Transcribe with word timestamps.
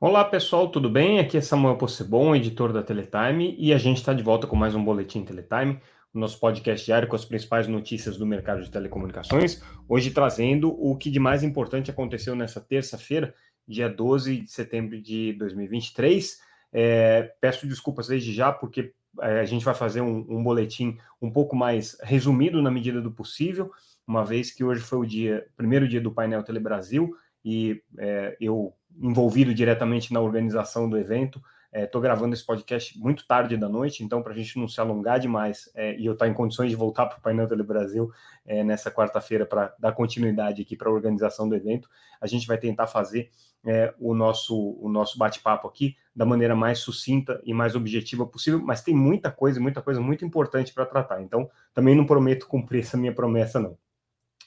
Olá 0.00 0.24
pessoal, 0.24 0.70
tudo 0.70 0.88
bem? 0.88 1.18
Aqui 1.18 1.36
é 1.36 1.40
Samuel 1.40 1.76
Possebon, 1.76 2.32
editor 2.32 2.72
da 2.72 2.84
Teletime, 2.84 3.56
e 3.58 3.74
a 3.74 3.78
gente 3.78 3.96
está 3.96 4.14
de 4.14 4.22
volta 4.22 4.46
com 4.46 4.54
mais 4.54 4.72
um 4.72 4.84
Boletim 4.84 5.24
Teletime, 5.24 5.80
o 6.14 6.20
nosso 6.20 6.38
podcast 6.38 6.86
diário 6.86 7.08
com 7.08 7.16
as 7.16 7.24
principais 7.24 7.66
notícias 7.66 8.16
do 8.16 8.24
mercado 8.24 8.62
de 8.62 8.70
telecomunicações. 8.70 9.60
Hoje 9.88 10.12
trazendo 10.12 10.70
o 10.70 10.96
que 10.96 11.10
de 11.10 11.18
mais 11.18 11.42
importante 11.42 11.90
aconteceu 11.90 12.36
nessa 12.36 12.60
terça-feira, 12.60 13.34
dia 13.66 13.88
12 13.88 14.42
de 14.42 14.50
setembro 14.52 15.02
de 15.02 15.32
2023. 15.32 16.38
É, 16.72 17.34
peço 17.40 17.66
desculpas 17.66 18.06
desde 18.06 18.32
já, 18.32 18.52
porque 18.52 18.94
é, 19.20 19.40
a 19.40 19.44
gente 19.44 19.64
vai 19.64 19.74
fazer 19.74 20.00
um, 20.00 20.24
um 20.28 20.44
boletim 20.44 20.96
um 21.20 21.28
pouco 21.28 21.56
mais 21.56 21.98
resumido 22.04 22.62
na 22.62 22.70
medida 22.70 23.00
do 23.00 23.10
possível, 23.10 23.72
uma 24.06 24.24
vez 24.24 24.52
que 24.52 24.62
hoje 24.62 24.80
foi 24.80 24.98
o 25.00 25.04
dia, 25.04 25.44
primeiro 25.56 25.88
dia 25.88 26.00
do 26.00 26.12
painel 26.12 26.44
Telebrasil, 26.44 27.16
e 27.44 27.82
é, 27.98 28.36
eu 28.40 28.77
envolvido 28.96 29.54
diretamente 29.54 30.12
na 30.12 30.20
organização 30.20 30.88
do 30.88 30.96
evento. 30.96 31.42
Estou 31.72 32.00
é, 32.00 32.04
gravando 32.04 32.34
esse 32.34 32.44
podcast 32.44 32.98
muito 32.98 33.26
tarde 33.26 33.56
da 33.56 33.68
noite, 33.68 34.02
então, 34.02 34.22
para 34.22 34.32
a 34.32 34.36
gente 34.36 34.58
não 34.58 34.66
se 34.66 34.80
alongar 34.80 35.20
demais 35.20 35.70
é, 35.74 35.94
e 35.98 36.06
eu 36.06 36.14
estar 36.14 36.24
tá 36.24 36.30
em 36.30 36.34
condições 36.34 36.70
de 36.70 36.76
voltar 36.76 37.06
para 37.06 37.18
o 37.18 37.20
Painel 37.20 37.46
Tele 37.46 37.62
Brasil 37.62 38.10
é, 38.46 38.64
nessa 38.64 38.90
quarta-feira 38.90 39.44
para 39.44 39.74
dar 39.78 39.92
continuidade 39.92 40.62
aqui 40.62 40.74
para 40.74 40.88
a 40.88 40.92
organização 40.92 41.46
do 41.46 41.54
evento, 41.54 41.88
a 42.20 42.26
gente 42.26 42.46
vai 42.46 42.56
tentar 42.56 42.86
fazer 42.86 43.30
é, 43.66 43.92
o 43.98 44.14
nosso, 44.14 44.78
o 44.80 44.88
nosso 44.88 45.18
bate-papo 45.18 45.68
aqui 45.68 45.94
da 46.16 46.24
maneira 46.24 46.56
mais 46.56 46.78
sucinta 46.78 47.40
e 47.44 47.52
mais 47.52 47.74
objetiva 47.74 48.26
possível, 48.26 48.60
mas 48.60 48.82
tem 48.82 48.94
muita 48.94 49.30
coisa, 49.30 49.60
muita 49.60 49.82
coisa 49.82 50.00
muito 50.00 50.24
importante 50.24 50.72
para 50.72 50.86
tratar, 50.86 51.20
então 51.20 51.50
também 51.74 51.94
não 51.94 52.06
prometo 52.06 52.46
cumprir 52.46 52.80
essa 52.80 52.96
minha 52.96 53.14
promessa, 53.14 53.60
não. 53.60 53.76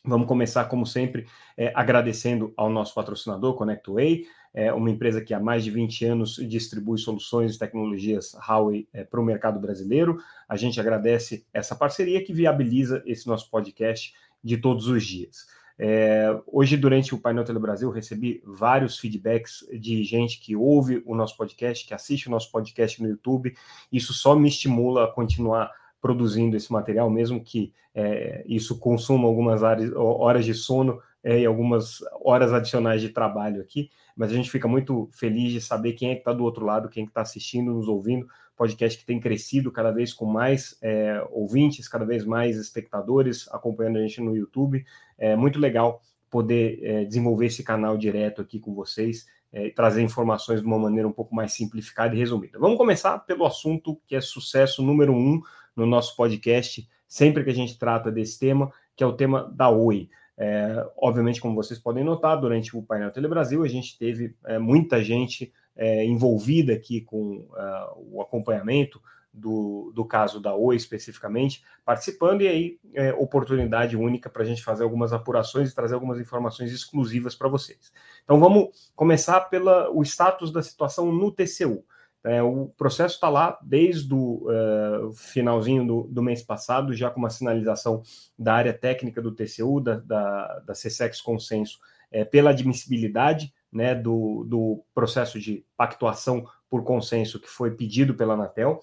Vamos 0.03 0.27
começar, 0.27 0.65
como 0.65 0.85
sempre, 0.85 1.27
é, 1.55 1.71
agradecendo 1.75 2.53
ao 2.57 2.69
nosso 2.69 2.93
patrocinador, 2.95 3.53
ConnectWay, 3.55 4.25
é 4.53 4.73
uma 4.73 4.89
empresa 4.89 5.21
que 5.21 5.33
há 5.33 5.39
mais 5.39 5.63
de 5.63 5.71
20 5.71 6.05
anos 6.05 6.35
distribui 6.35 6.97
soluções 6.97 7.55
e 7.55 7.59
tecnologias 7.59 8.33
Huawei 8.33 8.87
é, 8.91 9.03
para 9.03 9.19
o 9.19 9.23
mercado 9.23 9.59
brasileiro. 9.59 10.17
A 10.47 10.57
gente 10.57 10.79
agradece 10.79 11.45
essa 11.53 11.75
parceria 11.75 12.23
que 12.23 12.33
viabiliza 12.33 13.01
esse 13.05 13.27
nosso 13.27 13.49
podcast 13.49 14.13
de 14.43 14.57
todos 14.57 14.87
os 14.87 15.05
dias. 15.05 15.47
É, 15.79 16.37
hoje, 16.45 16.75
durante 16.75 17.15
o 17.15 17.17
Painel 17.17 17.45
Telebrasil, 17.45 17.87
eu 17.87 17.93
recebi 17.93 18.41
vários 18.45 18.99
feedbacks 18.99 19.65
de 19.71 20.03
gente 20.03 20.39
que 20.39 20.55
ouve 20.55 21.01
o 21.05 21.15
nosso 21.15 21.37
podcast, 21.37 21.87
que 21.87 21.93
assiste 21.93 22.27
o 22.27 22.31
nosso 22.31 22.51
podcast 22.51 23.01
no 23.01 23.09
YouTube. 23.09 23.55
Isso 23.91 24.13
só 24.13 24.35
me 24.35 24.49
estimula 24.49 25.05
a 25.05 25.11
continuar 25.11 25.71
produzindo 26.01 26.57
esse 26.57 26.71
material, 26.71 27.09
mesmo 27.09 27.41
que 27.41 27.71
é, 27.93 28.43
isso 28.47 28.79
consuma 28.79 29.27
algumas 29.27 29.61
horas 29.61 30.45
de 30.45 30.53
sono 30.53 30.99
é, 31.23 31.41
e 31.41 31.45
algumas 31.45 31.99
horas 32.23 32.51
adicionais 32.51 33.01
de 33.01 33.09
trabalho 33.09 33.61
aqui, 33.61 33.89
mas 34.15 34.31
a 34.31 34.35
gente 34.35 34.49
fica 34.49 34.67
muito 34.67 35.09
feliz 35.13 35.53
de 35.53 35.61
saber 35.61 35.93
quem 35.93 36.09
é 36.09 36.15
que 36.15 36.21
está 36.21 36.33
do 36.33 36.43
outro 36.43 36.65
lado, 36.65 36.89
quem 36.89 37.03
é 37.03 37.07
está 37.07 37.21
assistindo, 37.21 37.73
nos 37.73 37.87
ouvindo, 37.87 38.27
podcast 38.57 38.97
que 38.97 39.05
tem 39.05 39.19
crescido 39.19 39.71
cada 39.71 39.91
vez 39.91 40.13
com 40.13 40.25
mais 40.25 40.77
é, 40.81 41.23
ouvintes, 41.31 41.87
cada 41.87 42.05
vez 42.05 42.25
mais 42.25 42.57
espectadores 42.57 43.47
acompanhando 43.51 43.97
a 43.97 44.01
gente 44.01 44.21
no 44.21 44.35
YouTube. 44.35 44.83
É 45.17 45.35
muito 45.35 45.59
legal 45.59 46.01
poder 46.29 46.79
é, 46.83 47.05
desenvolver 47.05 47.47
esse 47.47 47.63
canal 47.63 47.97
direto 47.97 48.41
aqui 48.41 48.59
com 48.59 48.73
vocês 48.73 49.25
é, 49.53 49.69
trazer 49.69 50.01
informações 50.01 50.61
de 50.61 50.65
uma 50.65 50.79
maneira 50.79 51.07
um 51.07 51.11
pouco 51.11 51.35
mais 51.35 51.53
simplificada 51.53 52.15
e 52.15 52.17
resumida. 52.17 52.57
Vamos 52.57 52.77
começar 52.77 53.19
pelo 53.19 53.45
assunto 53.45 53.99
que 54.07 54.15
é 54.15 54.21
sucesso 54.21 54.81
número 54.81 55.13
um 55.13 55.41
no 55.75 55.85
nosso 55.85 56.15
podcast, 56.15 56.87
sempre 57.07 57.43
que 57.43 57.49
a 57.49 57.55
gente 57.55 57.77
trata 57.77 58.11
desse 58.11 58.39
tema, 58.39 58.71
que 58.95 59.03
é 59.03 59.07
o 59.07 59.13
tema 59.13 59.51
da 59.53 59.69
Oi. 59.69 60.09
É, 60.37 60.87
obviamente, 60.97 61.41
como 61.41 61.55
vocês 61.55 61.79
podem 61.79 62.03
notar, 62.03 62.39
durante 62.39 62.75
o 62.75 62.81
painel 62.81 63.11
Telebrasil, 63.11 63.63
a 63.63 63.67
gente 63.67 63.97
teve 63.97 64.35
é, 64.45 64.57
muita 64.57 65.03
gente 65.03 65.53
é, 65.75 66.05
envolvida 66.05 66.73
aqui 66.73 67.01
com 67.01 67.47
uh, 67.51 68.11
o 68.11 68.21
acompanhamento 68.21 69.01
do, 69.33 69.91
do 69.95 70.03
caso 70.03 70.39
da 70.39 70.53
Oi 70.53 70.75
especificamente, 70.75 71.63
participando, 71.85 72.41
e 72.41 72.47
aí 72.47 72.79
é, 72.93 73.13
oportunidade 73.13 73.95
única 73.95 74.29
para 74.29 74.43
a 74.43 74.45
gente 74.45 74.63
fazer 74.63 74.83
algumas 74.83 75.13
apurações 75.13 75.71
e 75.71 75.75
trazer 75.75 75.93
algumas 75.93 76.19
informações 76.19 76.71
exclusivas 76.71 77.35
para 77.35 77.47
vocês. 77.47 77.91
Então 78.23 78.39
vamos 78.39 78.91
começar 78.95 79.41
pelo 79.41 80.01
status 80.03 80.51
da 80.51 80.61
situação 80.61 81.11
no 81.11 81.31
TCU. 81.31 81.85
É, 82.23 82.41
o 82.41 82.67
processo 82.77 83.15
está 83.15 83.29
lá 83.29 83.57
desde 83.63 84.13
o 84.13 84.47
uh, 84.47 85.11
finalzinho 85.13 85.85
do, 85.85 86.03
do, 86.03 86.21
mês 86.21 86.43
passado, 86.43 86.93
já 86.93 87.09
com 87.09 87.19
uma 87.19 87.31
sinalização 87.31 88.03
da 88.37 88.53
área 88.53 88.73
técnica 88.73 89.21
do 89.21 89.31
TCU, 89.31 89.79
da, 89.81 89.95
da, 89.95 90.59
da 90.59 90.73
CSEX 90.73 91.19
Consenso, 91.19 91.79
é, 92.11 92.23
pela 92.23 92.51
admissibilidade 92.51 93.51
né, 93.71 93.95
do, 93.95 94.43
do 94.43 94.83
processo 94.93 95.39
de 95.39 95.65
pactuação 95.75 96.45
por 96.69 96.83
consenso 96.83 97.39
que 97.39 97.49
foi 97.49 97.71
pedido 97.71 98.13
pela 98.13 98.35
Anatel. 98.35 98.81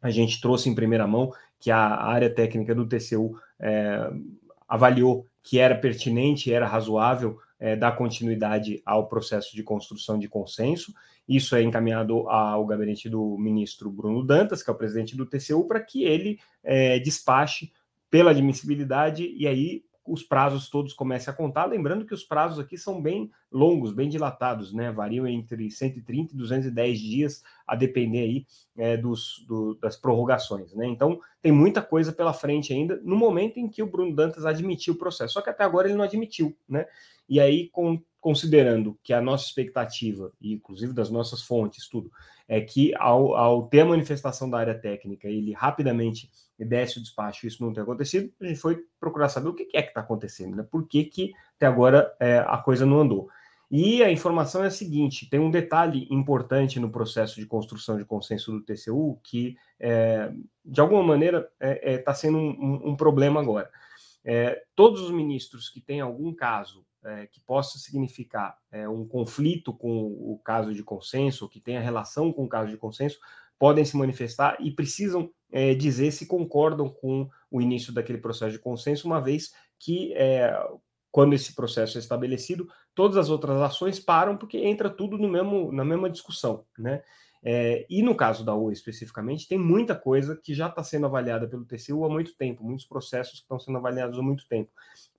A 0.00 0.10
gente 0.10 0.40
trouxe 0.40 0.70
em 0.70 0.74
primeira 0.74 1.06
mão 1.06 1.32
que 1.58 1.70
a 1.70 1.78
área 1.78 2.30
técnica 2.30 2.74
do 2.74 2.86
TCU 2.86 3.38
é, 3.58 4.10
avaliou 4.66 5.26
que 5.42 5.58
era 5.58 5.74
pertinente, 5.74 6.52
era 6.52 6.66
razoável 6.66 7.38
é, 7.58 7.74
dar 7.76 7.92
continuidade 7.92 8.82
ao 8.84 9.08
processo 9.08 9.54
de 9.54 9.62
construção 9.62 10.18
de 10.18 10.28
consenso. 10.28 10.94
Isso 11.28 11.56
é 11.56 11.62
encaminhado 11.62 12.28
ao 12.28 12.64
gabinete 12.66 13.08
do 13.08 13.36
ministro 13.38 13.90
Bruno 13.90 14.24
Dantas, 14.24 14.62
que 14.62 14.70
é 14.70 14.72
o 14.72 14.76
presidente 14.76 15.16
do 15.16 15.26
TCU, 15.26 15.66
para 15.66 15.80
que 15.80 16.04
ele 16.04 16.38
é, 16.62 16.98
despache 16.98 17.72
pela 18.10 18.30
admissibilidade 18.30 19.34
e 19.36 19.46
aí 19.46 19.84
os 20.06 20.22
prazos 20.22 20.68
todos 20.68 20.92
comecem 20.92 21.32
a 21.32 21.36
contar. 21.36 21.66
Lembrando 21.66 22.06
que 22.06 22.14
os 22.14 22.24
prazos 22.24 22.58
aqui 22.58 22.76
são 22.78 23.00
bem 23.00 23.30
longos, 23.50 23.92
bem 23.92 24.08
dilatados, 24.08 24.72
né? 24.72 24.90
Variam 24.90 25.26
entre 25.26 25.70
130 25.70 26.34
e 26.34 26.36
210 26.36 26.98
dias, 26.98 27.42
a 27.66 27.74
depender 27.74 28.20
aí 28.20 28.46
é, 28.76 28.96
dos, 28.96 29.44
do, 29.46 29.74
das 29.74 29.96
prorrogações, 29.96 30.74
né? 30.74 30.86
Então, 30.86 31.20
tem 31.42 31.52
muita 31.52 31.82
coisa 31.82 32.12
pela 32.12 32.32
frente 32.32 32.72
ainda, 32.72 33.00
no 33.02 33.16
momento 33.16 33.58
em 33.58 33.68
que 33.68 33.82
o 33.82 33.90
Bruno 33.90 34.14
Dantas 34.14 34.44
admitiu 34.44 34.94
o 34.94 34.98
processo. 34.98 35.34
Só 35.34 35.42
que 35.42 35.50
até 35.50 35.64
agora 35.64 35.88
ele 35.88 35.96
não 35.96 36.04
admitiu, 36.04 36.56
né? 36.68 36.86
E 37.28 37.40
aí, 37.40 37.68
com, 37.70 38.00
considerando 38.20 38.98
que 39.02 39.12
a 39.12 39.20
nossa 39.20 39.46
expectativa, 39.46 40.32
e 40.40 40.52
inclusive 40.52 40.92
das 40.92 41.10
nossas 41.10 41.42
fontes, 41.42 41.88
tudo, 41.88 42.10
é 42.48 42.60
que 42.60 42.94
ao, 42.96 43.34
ao 43.34 43.66
ter 43.68 43.80
a 43.80 43.86
manifestação 43.86 44.48
da 44.48 44.58
área 44.58 44.78
técnica, 44.78 45.28
ele 45.28 45.52
rapidamente 45.52 46.30
desce 46.64 46.98
o 46.98 47.02
despacho, 47.02 47.46
isso 47.46 47.62
não 47.62 47.72
tem 47.72 47.82
acontecido, 47.82 48.32
a 48.40 48.46
gente 48.46 48.60
foi 48.60 48.82
procurar 48.98 49.28
saber 49.28 49.48
o 49.48 49.54
que 49.54 49.68
é 49.74 49.82
que 49.82 49.88
está 49.88 50.00
acontecendo, 50.00 50.56
né? 50.56 50.62
Por 50.62 50.86
que, 50.86 51.04
que 51.04 51.32
até 51.56 51.66
agora 51.66 52.14
é, 52.20 52.38
a 52.38 52.58
coisa 52.58 52.86
não 52.86 53.00
andou. 53.00 53.28
E 53.70 54.02
a 54.02 54.10
informação 54.10 54.62
é 54.62 54.68
a 54.68 54.70
seguinte: 54.70 55.28
tem 55.28 55.40
um 55.40 55.50
detalhe 55.50 56.06
importante 56.10 56.78
no 56.78 56.90
processo 56.90 57.36
de 57.36 57.46
construção 57.46 57.96
de 57.96 58.04
consenso 58.04 58.52
do 58.52 58.62
TCU 58.62 59.18
que, 59.22 59.56
é, 59.80 60.32
de 60.64 60.80
alguma 60.80 61.02
maneira, 61.02 61.50
está 61.60 61.66
é, 61.66 61.94
é, 61.94 61.98
tá 61.98 62.14
sendo 62.14 62.38
um, 62.38 62.90
um, 62.90 62.96
problema 62.96 63.40
agora. 63.40 63.68
É, 64.24 64.62
todos 64.74 65.00
os 65.00 65.10
ministros 65.10 65.68
que 65.68 65.80
têm 65.80 66.00
algum 66.00 66.32
caso 66.32 66.84
é, 67.04 67.26
que 67.26 67.40
possa 67.40 67.78
significar 67.78 68.56
um 68.90 69.06
conflito 69.06 69.72
com 69.72 70.06
o 70.06 70.40
caso 70.44 70.74
de 70.74 70.82
consenso, 70.82 71.48
que 71.48 71.60
tenha 71.60 71.80
relação 71.80 72.32
com 72.32 72.44
o 72.44 72.48
caso 72.48 72.70
de 72.70 72.76
consenso, 72.76 73.18
podem 73.58 73.84
se 73.84 73.96
manifestar 73.96 74.56
e 74.60 74.70
precisam 74.70 75.30
é, 75.50 75.74
dizer 75.74 76.10
se 76.10 76.26
concordam 76.26 76.88
com 76.88 77.28
o 77.50 77.60
início 77.60 77.92
daquele 77.92 78.18
processo 78.18 78.52
de 78.52 78.58
consenso, 78.58 79.06
uma 79.06 79.20
vez 79.20 79.52
que, 79.78 80.12
é, 80.14 80.52
quando 81.10 81.34
esse 81.34 81.54
processo 81.54 81.98
é 81.98 82.00
estabelecido, 82.00 82.68
todas 82.96 83.18
as 83.18 83.28
outras 83.28 83.60
ações 83.60 84.00
param, 84.00 84.36
porque 84.36 84.56
entra 84.56 84.88
tudo 84.88 85.18
no 85.18 85.28
mesmo, 85.28 85.70
na 85.70 85.84
mesma 85.84 86.08
discussão. 86.08 86.64
Né? 86.76 87.02
É, 87.44 87.86
e 87.90 88.02
no 88.02 88.14
caso 88.14 88.42
da 88.42 88.54
Oi 88.54 88.72
especificamente, 88.72 89.46
tem 89.46 89.58
muita 89.58 89.94
coisa 89.94 90.34
que 90.34 90.54
já 90.54 90.66
está 90.66 90.82
sendo 90.82 91.04
avaliada 91.04 91.46
pelo 91.46 91.66
TCU 91.66 92.04
há 92.06 92.08
muito 92.08 92.34
tempo, 92.34 92.64
muitos 92.64 92.86
processos 92.86 93.34
que 93.34 93.42
estão 93.42 93.60
sendo 93.60 93.76
avaliados 93.76 94.18
há 94.18 94.22
muito 94.22 94.48
tempo. 94.48 94.70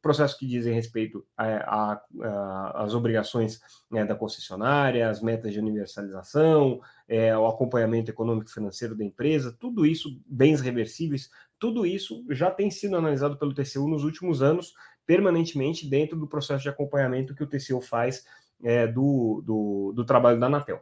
Processos 0.01 0.35
que 0.35 0.47
dizem 0.47 0.73
respeito 0.73 1.23
às 1.37 2.95
obrigações 2.95 3.61
né, 3.91 4.03
da 4.03 4.15
concessionária, 4.15 5.07
as 5.07 5.21
metas 5.21 5.53
de 5.53 5.59
universalização, 5.59 6.81
é, 7.07 7.37
o 7.37 7.45
acompanhamento 7.45 8.09
econômico 8.09 8.49
financeiro 8.49 8.95
da 8.95 9.05
empresa, 9.05 9.55
tudo 9.57 9.85
isso, 9.85 10.19
bens 10.25 10.61
reversíveis, 10.61 11.29
tudo 11.59 11.85
isso 11.85 12.25
já 12.31 12.49
tem 12.49 12.71
sido 12.71 12.97
analisado 12.97 13.37
pelo 13.37 13.53
TCU 13.53 13.87
nos 13.87 14.03
últimos 14.03 14.41
anos, 14.41 14.73
permanentemente 15.07 15.89
dentro 15.89 16.19
do 16.19 16.27
processo 16.27 16.61
de 16.61 16.69
acompanhamento 16.69 17.33
que 17.33 17.43
o 17.43 17.47
TCU 17.47 17.81
faz 17.81 18.25
é, 18.63 18.85
do, 18.85 19.41
do, 19.43 19.93
do 19.95 20.05
trabalho 20.05 20.39
da 20.39 20.45
Anatel. 20.45 20.81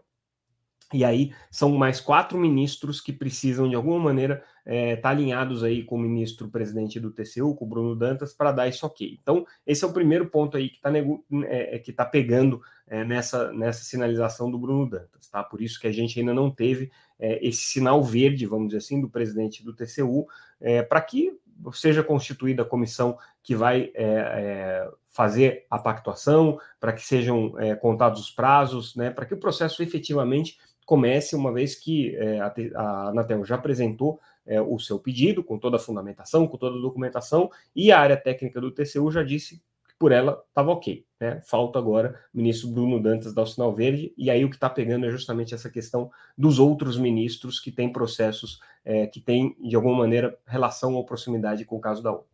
E 0.94 1.04
aí 1.04 1.34
são 1.50 1.72
mais 1.72 2.00
quatro 2.00 2.38
ministros 2.38 3.02
que 3.02 3.12
precisam, 3.12 3.68
de 3.68 3.76
alguma 3.76 4.00
maneira, 4.00 4.44
estar 4.60 4.74
é, 4.74 4.96
tá 4.96 5.10
alinhados 5.10 5.64
aí 5.64 5.84
com 5.84 5.96
o 5.96 6.00
ministro 6.00 6.50
presidente 6.50 7.00
do 7.00 7.12
TCU, 7.12 7.56
com 7.56 7.66
o 7.66 7.68
Bruno 7.68 7.96
Dantas, 7.96 8.34
para 8.34 8.52
dar 8.52 8.68
isso 8.68 8.86
ok. 8.86 9.18
Então, 9.22 9.46
esse 9.66 9.84
é 9.84 9.88
o 9.88 9.94
primeiro 9.94 10.28
ponto 10.28 10.56
aí 10.56 10.70
que 10.70 10.78
está 10.78 10.96
é, 10.96 11.76
é, 11.76 11.80
que 11.80 11.92
tá 11.92 12.06
pegando 12.06 12.62
é, 12.88 13.04
nessa, 13.04 13.52
nessa 13.52 13.84
sinalização 13.84 14.50
do 14.50 14.60
Bruno 14.60 14.88
Dantas, 14.88 15.28
tá? 15.28 15.44
Por 15.44 15.60
isso 15.62 15.80
que 15.80 15.88
a 15.88 15.92
gente 15.92 16.20
ainda 16.20 16.34
não 16.34 16.52
teve 16.52 16.92
é, 17.20 17.46
esse 17.46 17.62
sinal 17.62 18.04
verde, 18.04 18.46
vamos 18.46 18.68
dizer 18.68 18.78
assim, 18.78 19.02
do 19.02 19.10
presidente 19.10 19.64
do 19.64 19.74
TCU, 19.74 20.28
é, 20.62 20.84
para 20.84 21.02
que 21.02 21.36
seja 21.74 22.04
constituída 22.04 22.64
a 22.64 22.66
comissão 22.66 23.18
que 23.42 23.56
vai 23.56 23.92
é, 23.94 24.04
é, 24.04 24.90
fazer 25.10 25.66
a 25.70 25.80
pactuação, 25.80 26.60
para 26.80 26.94
que 26.94 27.02
sejam 27.02 27.58
é, 27.60 27.76
contados 27.76 28.22
os 28.22 28.30
prazos, 28.30 28.96
né, 28.96 29.10
para 29.10 29.26
que 29.26 29.34
o 29.34 29.40
processo 29.40 29.82
efetivamente 29.82 30.58
comece, 30.86 31.36
uma 31.36 31.52
vez 31.52 31.76
que 31.76 32.16
é, 32.16 32.40
a, 32.40 33.10
Anatel 33.10 33.44
já 33.44 33.56
apresentou 33.56 34.20
é, 34.46 34.62
o 34.62 34.78
seu 34.78 35.00
pedido, 35.00 35.44
com 35.44 35.58
toda 35.58 35.78
a 35.78 35.80
fundamentação, 35.80 36.48
com 36.48 36.58
toda 36.58 36.78
a 36.78 36.82
documentação, 36.82 37.50
e 37.76 37.92
a 37.92 38.00
área 38.00 38.18
técnica 38.18 38.62
do 38.62 38.72
TCU 38.72 39.12
já 39.12 39.24
disse 39.24 39.62
por 39.98 40.12
ela 40.12 40.44
estava 40.50 40.72
ok. 40.72 41.06
Né? 41.20 41.42
Falta 41.46 41.80
agora 41.80 42.20
o 42.34 42.38
ministro 42.38 42.70
Bruno 42.70 43.02
Dantas 43.02 43.34
dar 43.34 43.44
o 43.44 43.48
sinal 43.48 43.74
verde, 43.74 44.14
e 44.18 44.30
aí 44.30 44.44
o 44.44 44.50
que 44.50 44.56
está 44.56 44.70
pegando 44.70 45.06
é 45.06 45.10
justamente 45.10 45.54
essa 45.54 45.70
questão 45.70 46.12
dos 46.38 46.60
outros 46.60 46.98
ministros 46.98 47.60
que 47.60 47.72
têm 47.72 47.92
processos 47.92 48.60
é, 48.84 49.08
que 49.08 49.20
têm, 49.20 49.56
de 49.60 49.76
alguma 49.76 49.98
maneira, 49.98 50.38
relação 50.46 50.94
ou 50.94 51.06
proximidade 51.06 51.66
com 51.66 51.78
o 51.78 51.82
caso 51.82 52.04
da 52.04 52.12
ONU. 52.12 52.26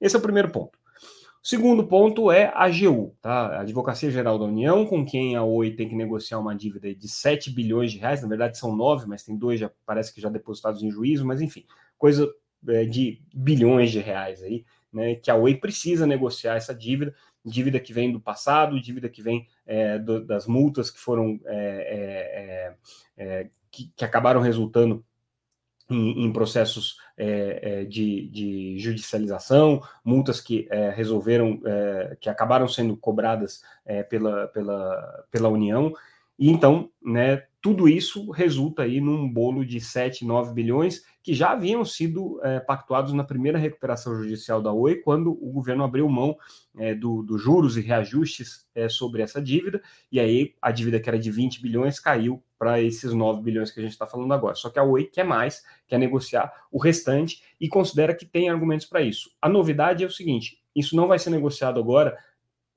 Esse 0.00 0.16
é 0.16 0.18
o 0.18 0.22
primeiro 0.22 0.50
ponto. 0.50 0.78
O 1.42 1.48
segundo 1.48 1.86
ponto 1.86 2.30
é 2.30 2.46
a 2.46 2.64
AGU, 2.64 3.14
tá? 3.22 3.58
a 3.58 3.60
Advocacia 3.60 4.10
Geral 4.10 4.36
da 4.36 4.44
União, 4.44 4.84
com 4.84 5.06
quem 5.06 5.36
a 5.36 5.44
Oi 5.44 5.70
tem 5.70 5.88
que 5.88 5.94
negociar 5.94 6.40
uma 6.40 6.54
dívida 6.56 6.92
de 6.92 7.08
7 7.08 7.52
bilhões 7.52 7.92
de 7.92 7.98
reais, 7.98 8.20
na 8.20 8.28
verdade 8.28 8.58
são 8.58 8.74
9, 8.74 9.06
mas 9.06 9.22
tem 9.22 9.36
dois, 9.36 9.60
já, 9.60 9.70
parece 9.86 10.12
que 10.12 10.20
já 10.20 10.28
depositados 10.28 10.82
em 10.82 10.90
juízo, 10.90 11.24
mas 11.24 11.40
enfim, 11.40 11.64
coisa 11.96 12.28
é, 12.68 12.84
de 12.84 13.22
bilhões 13.32 13.92
de 13.92 14.00
reais 14.00 14.42
aí, 14.42 14.64
né, 14.96 15.14
que 15.14 15.30
a 15.30 15.34
Oi 15.34 15.54
precisa 15.54 16.06
negociar 16.06 16.56
essa 16.56 16.74
dívida, 16.74 17.14
dívida 17.44 17.78
que 17.78 17.92
vem 17.92 18.10
do 18.10 18.18
passado, 18.18 18.80
dívida 18.80 19.10
que 19.10 19.20
vem 19.20 19.46
é, 19.66 19.98
do, 19.98 20.24
das 20.24 20.46
multas 20.46 20.90
que 20.90 20.98
foram 20.98 21.38
é, 21.44 22.74
é, 23.18 23.22
é 23.24 23.50
que, 23.70 23.92
que, 23.94 24.04
acabaram 24.06 24.40
resultando 24.40 25.04
em, 25.90 26.24
em 26.24 26.32
processos 26.32 26.96
é, 27.14 27.84
de, 27.84 28.26
de, 28.30 28.78
judicialização, 28.78 29.82
multas 30.02 30.40
que 30.40 30.66
resolveram, 30.94 31.60
que 32.18 32.30
acabaram 32.30 32.66
sendo 32.66 32.96
cobradas 32.96 33.62
pela, 34.08 34.48
pela, 34.48 35.26
pela 35.30 35.48
União. 35.50 35.92
E 36.38 36.50
então, 36.50 36.90
né, 37.02 37.44
tudo 37.66 37.88
isso 37.88 38.30
resulta 38.30 38.82
aí 38.82 39.00
num 39.00 39.28
bolo 39.28 39.64
de 39.64 39.80
7, 39.80 40.24
9 40.24 40.52
bilhões 40.54 41.02
que 41.20 41.34
já 41.34 41.50
haviam 41.50 41.84
sido 41.84 42.38
é, 42.44 42.60
pactuados 42.60 43.12
na 43.12 43.24
primeira 43.24 43.58
recuperação 43.58 44.14
judicial 44.14 44.62
da 44.62 44.72
Oi, 44.72 44.96
quando 44.96 45.32
o 45.32 45.50
governo 45.50 45.82
abriu 45.82 46.08
mão 46.08 46.36
é, 46.78 46.94
dos 46.94 47.26
do 47.26 47.36
juros 47.36 47.76
e 47.76 47.80
reajustes 47.80 48.68
é, 48.72 48.88
sobre 48.88 49.22
essa 49.22 49.42
dívida, 49.42 49.82
e 50.12 50.20
aí 50.20 50.54
a 50.62 50.70
dívida 50.70 51.00
que 51.00 51.08
era 51.08 51.18
de 51.18 51.28
20 51.28 51.60
bilhões 51.60 51.98
caiu 51.98 52.40
para 52.56 52.80
esses 52.80 53.12
9 53.12 53.42
bilhões 53.42 53.72
que 53.72 53.80
a 53.80 53.82
gente 53.82 53.92
está 53.92 54.06
falando 54.06 54.32
agora. 54.32 54.54
Só 54.54 54.70
que 54.70 54.78
a 54.78 54.84
Oi 54.84 55.04
quer 55.04 55.24
mais, 55.24 55.64
quer 55.88 55.98
negociar 55.98 56.52
o 56.70 56.78
restante 56.78 57.42
e 57.60 57.68
considera 57.68 58.14
que 58.14 58.24
tem 58.24 58.48
argumentos 58.48 58.86
para 58.86 59.02
isso. 59.02 59.30
A 59.42 59.48
novidade 59.48 60.04
é 60.04 60.06
o 60.06 60.10
seguinte: 60.12 60.62
isso 60.76 60.94
não 60.94 61.08
vai 61.08 61.18
ser 61.18 61.30
negociado 61.30 61.80
agora 61.80 62.16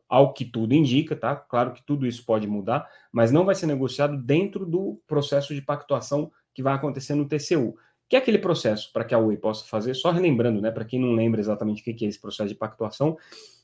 ao 0.10 0.34
que 0.34 0.44
tudo 0.44 0.74
indica, 0.74 1.16
tá? 1.16 1.36
Claro 1.36 1.72
que 1.72 1.84
tudo 1.84 2.08
isso 2.08 2.26
pode 2.26 2.48
mudar, 2.48 2.90
mas 3.12 3.32
não 3.32 3.46
vai 3.46 3.54
ser 3.54 3.68
negociado 3.68 4.18
dentro 4.18 4.66
do 4.66 5.00
processo 5.08 5.54
de 5.54 5.62
pactuação 5.62 6.32
que 6.54 6.64
vai 6.64 6.74
acontecer 6.74 7.14
no 7.14 7.28
TCU. 7.28 7.76
Que 8.10 8.16
é 8.16 8.20
aquele 8.20 8.40
processo 8.40 8.92
para 8.92 9.06
que 9.06 9.14
a 9.14 9.20
UE 9.20 9.38
possa 9.38 9.66
fazer, 9.66 9.94
só 9.94 10.10
relembrando, 10.10 10.60
né, 10.60 10.72
para 10.72 10.84
quem 10.84 11.00
não 11.00 11.14
lembra 11.14 11.40
exatamente 11.40 11.82
o 11.82 11.86
que 11.86 12.04
é 12.04 12.08
esse 12.08 12.20
processo 12.20 12.50
de 12.50 12.56
pactuação, 12.56 13.16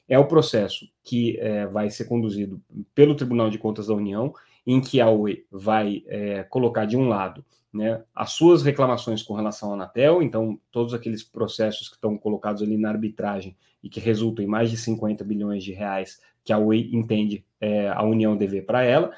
é 0.08 0.20
o 0.20 0.28
processo 0.28 0.88
que 1.04 1.36
é, 1.40 1.66
vai 1.66 1.90
ser 1.90 2.06
conduzido 2.06 2.62
pelo 2.94 3.16
Tribunal 3.16 3.50
de 3.50 3.58
Contas 3.58 3.88
da 3.88 3.96
União, 3.96 4.32
em 4.68 4.80
que 4.80 5.02
a 5.02 5.10
UE 5.10 5.46
vai 5.52 6.04
é, 6.06 6.44
colocar 6.44 6.86
de 6.86 6.96
um 6.96 7.08
lado 7.08 7.44
né, 7.74 8.04
as 8.14 8.32
suas 8.32 8.64
reclamações 8.64 9.22
com 9.22 9.34
relação 9.34 9.72
à 9.72 9.74
Anatel, 9.74 10.22
então 10.22 10.60
todos 10.72 10.94
aqueles 10.94 11.24
processos 11.24 11.90
que 11.90 11.96
estão 11.96 12.18
colocados 12.18 12.62
ali 12.62 12.78
na 12.78 12.90
arbitragem 12.90 13.58
e 13.86 13.90
que 13.90 14.00
resultam 14.00 14.44
em 14.44 14.48
mais 14.48 14.72
de 14.72 14.78
50 14.78 15.24
bilhões 15.24 15.64
de 15.64 15.72
reais 15.72 16.20
que 16.44 16.52
a 16.52 16.58
Oi 16.58 16.90
entende 16.92 17.46
é, 17.62 17.88
a 17.90 18.02
União 18.02 18.36
dever 18.36 18.66
para 18.66 18.84
ela, 18.84 19.12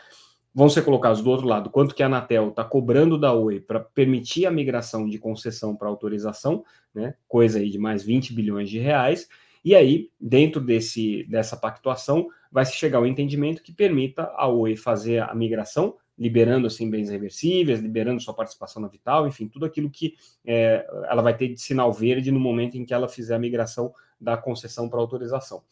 vão 0.53 0.67
ser 0.67 0.83
colocados 0.83 1.21
do 1.21 1.29
outro 1.29 1.47
lado 1.47 1.69
quanto 1.69 1.95
que 1.95 2.03
a 2.03 2.07
Anatel 2.07 2.49
está 2.49 2.65
cobrando 2.65 3.17
da 3.17 3.33
Oi 3.33 3.61
para 3.61 3.79
permitir 3.79 4.45
a 4.45 4.51
migração 4.51 5.07
de 5.07 5.17
concessão 5.17 5.73
para 5.73 5.87
autorização, 5.87 6.65
né, 6.93 7.15
coisa 7.29 7.59
aí 7.59 7.69
de 7.69 7.77
mais 7.77 8.03
20 8.03 8.33
bilhões 8.33 8.69
de 8.69 8.77
reais, 8.77 9.29
e 9.63 9.73
aí, 9.73 10.09
dentro 10.19 10.59
desse, 10.59 11.23
dessa 11.29 11.55
pactuação, 11.55 12.27
vai 12.51 12.65
se 12.65 12.73
chegar 12.73 12.97
ao 12.97 13.05
entendimento 13.05 13.63
que 13.63 13.71
permita 13.71 14.31
a 14.35 14.47
Oi 14.49 14.75
fazer 14.75 15.21
a 15.21 15.33
migração, 15.33 15.95
liberando 16.17 16.67
assim 16.67 16.89
bens 16.89 17.09
reversíveis, 17.09 17.79
liberando 17.79 18.19
sua 18.19 18.33
participação 18.33 18.81
na 18.81 18.87
Vital, 18.87 19.27
enfim, 19.27 19.47
tudo 19.47 19.65
aquilo 19.65 19.89
que 19.89 20.15
é, 20.45 20.85
ela 21.09 21.21
vai 21.21 21.35
ter 21.37 21.49
de 21.49 21.61
sinal 21.61 21.93
verde 21.93 22.31
no 22.31 22.39
momento 22.39 22.75
em 22.75 22.85
que 22.85 22.93
ela 22.93 23.07
fizer 23.07 23.35
a 23.35 23.39
migração 23.39 23.93
da 24.19 24.35
concessão 24.35 24.89
para 24.89 24.99
autorização. 24.99 25.63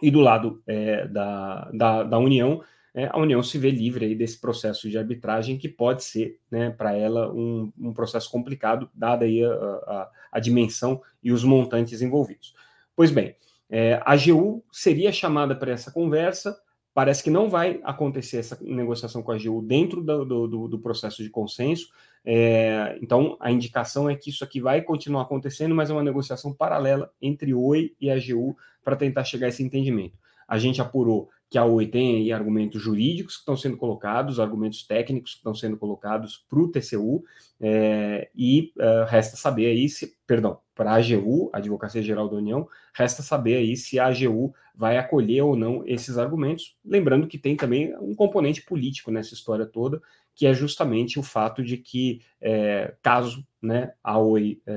E 0.00 0.10
do 0.10 0.20
lado 0.20 0.62
é, 0.66 1.08
da, 1.08 1.70
da, 1.72 2.02
da, 2.04 2.18
União, 2.18 2.62
é, 2.94 3.06
a 3.06 3.18
União 3.18 3.42
se 3.42 3.58
vê 3.58 3.70
livre 3.70 4.04
aí 4.04 4.14
desse 4.14 4.40
processo 4.40 4.88
de 4.88 4.96
arbitragem 4.96 5.58
que 5.58 5.68
pode 5.68 6.04
ser, 6.04 6.38
né, 6.48 6.70
para 6.70 6.96
ela, 6.96 7.32
um, 7.32 7.72
um, 7.76 7.92
processo 7.92 8.30
complicado, 8.30 8.88
dada 8.94 9.24
aí 9.24 9.44
a, 9.44 9.50
a, 9.50 10.10
a, 10.32 10.40
dimensão 10.40 11.02
e 11.20 11.32
os 11.32 11.42
montantes 11.42 12.00
envolvidos. 12.00 12.54
Pois 12.94 13.10
bem, 13.10 13.34
é, 13.68 13.94
a 14.04 14.12
AGU 14.12 14.64
seria 14.70 15.10
chamada 15.10 15.54
para 15.56 15.72
essa 15.72 15.90
conversa, 15.90 16.56
parece 16.98 17.22
que 17.22 17.30
não 17.30 17.48
vai 17.48 17.78
acontecer 17.84 18.38
essa 18.38 18.58
negociação 18.60 19.22
com 19.22 19.30
a 19.30 19.36
AGU 19.36 19.62
dentro 19.62 20.02
do, 20.02 20.48
do, 20.48 20.66
do 20.66 20.78
processo 20.80 21.22
de 21.22 21.30
consenso, 21.30 21.90
é, 22.24 22.98
então 23.00 23.36
a 23.38 23.52
indicação 23.52 24.10
é 24.10 24.16
que 24.16 24.30
isso 24.30 24.42
aqui 24.42 24.60
vai 24.60 24.82
continuar 24.82 25.22
acontecendo, 25.22 25.76
mas 25.76 25.90
é 25.90 25.92
uma 25.92 26.02
negociação 26.02 26.52
paralela 26.52 27.08
entre 27.22 27.54
Oi 27.54 27.94
e 28.00 28.10
a 28.10 28.14
AGU 28.14 28.56
para 28.82 28.96
tentar 28.96 29.22
chegar 29.22 29.46
a 29.46 29.48
esse 29.50 29.62
entendimento. 29.62 30.18
A 30.48 30.58
gente 30.58 30.82
apurou 30.82 31.30
que 31.50 31.56
a 31.56 31.64
Oi 31.64 31.86
tem 31.86 32.16
aí 32.16 32.32
argumentos 32.32 32.80
jurídicos 32.82 33.34
que 33.34 33.40
estão 33.40 33.56
sendo 33.56 33.76
colocados, 33.76 34.38
argumentos 34.38 34.86
técnicos 34.86 35.32
que 35.32 35.38
estão 35.38 35.54
sendo 35.54 35.76
colocados 35.76 36.44
para 36.48 36.58
o 36.58 36.68
TCU, 36.68 37.24
é, 37.60 38.28
e 38.34 38.72
uh, 38.76 39.06
resta 39.06 39.36
saber 39.36 39.66
aí 39.66 39.88
se, 39.88 40.16
perdão, 40.26 40.58
para 40.74 40.92
a 40.92 40.96
AGU, 40.96 41.50
Advocacia 41.52 42.02
Geral 42.02 42.28
da 42.28 42.36
União, 42.36 42.68
resta 42.94 43.22
saber 43.22 43.56
aí 43.56 43.76
se 43.76 43.98
a 43.98 44.06
AGU 44.06 44.54
vai 44.74 44.96
acolher 44.96 45.42
ou 45.42 45.56
não 45.56 45.82
esses 45.86 46.18
argumentos, 46.18 46.76
lembrando 46.84 47.26
que 47.26 47.38
tem 47.38 47.56
também 47.56 47.96
um 47.98 48.14
componente 48.14 48.62
político 48.62 49.10
nessa 49.10 49.34
história 49.34 49.66
toda, 49.66 50.00
que 50.38 50.46
é 50.46 50.54
justamente 50.54 51.18
o 51.18 51.22
fato 51.24 51.64
de 51.64 51.76
que, 51.76 52.20
é, 52.40 52.94
caso 53.02 53.44
né, 53.60 53.92
a 54.04 54.20
Oi 54.20 54.62
é, 54.64 54.72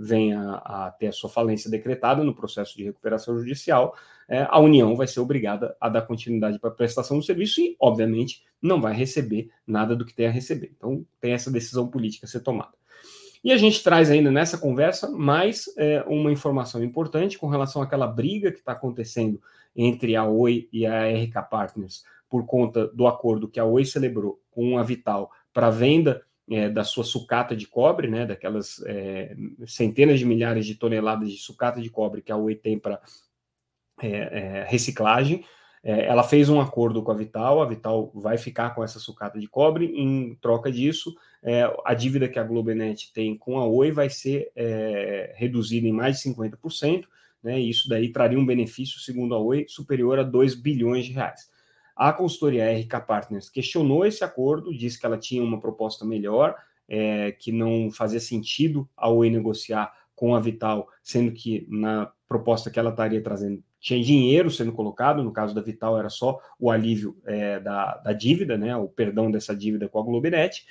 venha 0.00 0.62
a 0.64 0.92
ter 0.92 1.08
a 1.08 1.12
sua 1.12 1.28
falência 1.28 1.68
decretada 1.68 2.22
no 2.22 2.32
processo 2.32 2.76
de 2.76 2.84
recuperação 2.84 3.36
judicial, 3.36 3.96
é, 4.28 4.46
a 4.48 4.60
União 4.60 4.94
vai 4.94 5.08
ser 5.08 5.18
obrigada 5.18 5.76
a 5.80 5.88
dar 5.88 6.02
continuidade 6.02 6.56
para 6.60 6.70
a 6.70 6.72
prestação 6.72 7.18
do 7.18 7.24
serviço 7.24 7.60
e, 7.60 7.76
obviamente, 7.80 8.44
não 8.62 8.80
vai 8.80 8.94
receber 8.94 9.50
nada 9.66 9.96
do 9.96 10.06
que 10.06 10.14
tem 10.14 10.28
a 10.28 10.30
receber. 10.30 10.72
Então, 10.76 11.04
tem 11.20 11.32
essa 11.32 11.50
decisão 11.50 11.88
política 11.88 12.24
a 12.24 12.28
ser 12.28 12.38
tomada. 12.38 12.70
E 13.42 13.50
a 13.50 13.56
gente 13.56 13.82
traz 13.82 14.08
ainda 14.08 14.30
nessa 14.30 14.56
conversa 14.56 15.10
mais 15.10 15.64
é, 15.76 16.04
uma 16.06 16.30
informação 16.30 16.80
importante 16.84 17.36
com 17.36 17.48
relação 17.48 17.82
àquela 17.82 18.06
briga 18.06 18.52
que 18.52 18.60
está 18.60 18.70
acontecendo 18.70 19.42
entre 19.74 20.14
a 20.14 20.24
Oi 20.24 20.68
e 20.72 20.86
a 20.86 21.08
RK 21.08 21.50
Partners 21.50 22.04
por 22.30 22.46
conta 22.46 22.86
do 22.86 23.06
acordo 23.06 23.46
que 23.48 23.58
a 23.58 23.64
Oi 23.64 23.84
celebrou 23.84 24.40
com 24.52 24.78
a 24.78 24.82
Vital 24.82 25.30
para 25.52 25.70
venda 25.70 26.22
é, 26.50 26.68
da 26.68 26.84
sua 26.84 27.04
sucata 27.04 27.56
de 27.56 27.66
cobre, 27.66 28.08
né, 28.08 28.26
daquelas 28.26 28.82
é, 28.86 29.34
centenas 29.66 30.18
de 30.18 30.26
milhares 30.26 30.66
de 30.66 30.74
toneladas 30.74 31.30
de 31.30 31.38
sucata 31.38 31.80
de 31.80 31.90
cobre 31.90 32.22
que 32.22 32.32
a 32.32 32.36
Oi 32.36 32.54
tem 32.54 32.78
para 32.78 33.00
é, 34.02 34.08
é, 34.08 34.66
reciclagem. 34.68 35.44
É, 35.84 36.06
ela 36.06 36.22
fez 36.22 36.48
um 36.48 36.60
acordo 36.60 37.02
com 37.02 37.10
a 37.10 37.14
Vital, 37.14 37.60
a 37.60 37.66
Vital 37.66 38.10
vai 38.14 38.38
ficar 38.38 38.74
com 38.74 38.84
essa 38.84 38.98
sucata 38.98 39.38
de 39.38 39.48
cobre, 39.48 39.86
em 39.86 40.36
troca 40.40 40.70
disso, 40.70 41.14
é, 41.42 41.62
a 41.84 41.92
dívida 41.94 42.28
que 42.28 42.38
a 42.38 42.44
Globenet 42.44 43.12
tem 43.12 43.36
com 43.36 43.58
a 43.58 43.66
Oi 43.66 43.90
vai 43.90 44.08
ser 44.08 44.52
reduzida 45.34 45.86
em 45.86 45.92
mais 45.92 46.20
de 46.20 46.30
50%, 46.30 47.04
né, 47.42 47.58
e 47.60 47.68
isso 47.68 47.88
daí 47.88 48.12
traria 48.12 48.38
um 48.38 48.46
benefício, 48.46 49.00
segundo 49.00 49.34
a 49.34 49.38
Oi, 49.38 49.66
superior 49.68 50.18
a 50.20 50.22
2 50.22 50.54
bilhões 50.54 51.06
de 51.06 51.12
reais. 51.12 51.50
A 52.02 52.12
consultoria 52.12 52.76
RK 52.80 53.06
Partners 53.06 53.48
questionou 53.48 54.04
esse 54.04 54.24
acordo, 54.24 54.76
disse 54.76 54.98
que 54.98 55.06
ela 55.06 55.16
tinha 55.16 55.40
uma 55.40 55.60
proposta 55.60 56.04
melhor, 56.04 56.56
é, 56.88 57.30
que 57.30 57.52
não 57.52 57.92
fazia 57.92 58.18
sentido 58.18 58.88
a 58.96 59.08
Oi 59.08 59.30
negociar 59.30 59.92
com 60.12 60.34
a 60.34 60.40
Vital, 60.40 60.88
sendo 61.00 61.30
que 61.30 61.64
na 61.70 62.10
proposta 62.28 62.72
que 62.72 62.78
ela 62.80 62.90
estaria 62.90 63.22
trazendo 63.22 63.62
tinha 63.78 64.02
dinheiro 64.02 64.50
sendo 64.50 64.72
colocado, 64.72 65.22
no 65.22 65.32
caso 65.32 65.54
da 65.54 65.60
Vital 65.60 65.96
era 65.96 66.08
só 66.08 66.40
o 66.58 66.72
alívio 66.72 67.16
é, 67.24 67.60
da, 67.60 67.98
da, 67.98 68.12
dívida, 68.12 68.58
né, 68.58 68.74
o 68.76 68.88
perdão 68.88 69.30
dessa 69.30 69.54
dívida 69.54 69.88
com 69.88 70.00
a 70.00 70.02
Globinet, 70.02 70.66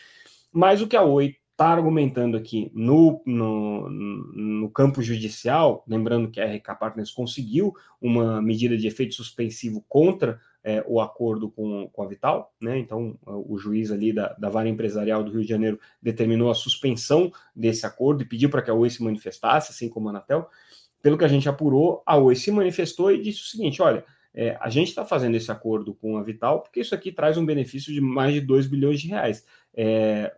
mas 0.52 0.82
o 0.82 0.88
que 0.88 0.98
a 0.98 1.02
Oi 1.02 1.38
está 1.54 1.70
argumentando 1.70 2.36
aqui 2.36 2.70
no, 2.74 3.22
no, 3.26 3.90
no, 3.90 4.70
campo 4.70 5.02
judicial, 5.02 5.86
lembrando 5.88 6.30
que 6.30 6.42
a 6.42 6.56
RK 6.56 6.76
Partners 6.78 7.12
conseguiu 7.12 7.74
uma 8.02 8.42
medida 8.42 8.76
de 8.76 8.86
efeito 8.86 9.14
suspensivo 9.14 9.86
contra 9.88 10.38
é, 10.64 10.84
o 10.88 11.02
acordo 11.02 11.50
com, 11.50 11.90
com 11.92 12.04
a 12.04 12.08
Vital, 12.08 12.54
né? 12.62 12.78
Então, 12.78 13.18
o 13.26 13.58
juiz 13.58 13.92
ali 13.92 14.14
da, 14.14 14.34
da 14.34 14.50
vara 14.50 14.70
empresarial 14.70 15.24
do 15.24 15.32
Rio 15.32 15.42
de 15.42 15.50
Janeiro 15.50 15.80
determinou 16.02 16.52
a 16.52 16.56
suspensão 16.56 17.32
desse 17.56 17.86
acordo 17.86 18.22
e 18.22 18.26
pediu 18.26 18.50
para 18.50 18.62
que 18.62 18.70
a 18.70 18.74
Oi 18.74 18.90
se 18.90 19.04
manifestasse, 19.04 19.72
assim 19.72 19.90
como 19.90 20.08
a 20.08 20.12
Anatel. 20.12 20.48
Pelo 21.02 21.18
que 21.18 21.26
a 21.26 21.28
gente 21.28 21.50
apurou, 21.50 22.04
a 22.06 22.18
Oi 22.18 22.36
se 22.36 22.52
manifestou 22.52 23.12
e 23.12 23.22
disse 23.22 23.42
o 23.42 23.46
seguinte: 23.46 23.82
olha, 23.82 24.06
é, 24.34 24.58
a 24.62 24.70
gente 24.70 24.90
está 24.90 25.04
fazendo 25.04 25.36
esse 25.36 25.52
acordo 25.52 25.94
com 25.94 26.18
a 26.18 26.24
Vital 26.24 26.62
porque 26.62 26.80
isso 26.80 26.96
aqui 26.96 27.12
traz 27.12 27.38
um 27.38 27.46
benefício 27.46 27.92
de 27.92 28.00
mais 28.00 28.34
de 28.34 28.42
2 28.42 28.68
bilhões 28.68 29.02
de 29.02 29.08
reais. 29.08 29.46
É, 29.74 30.34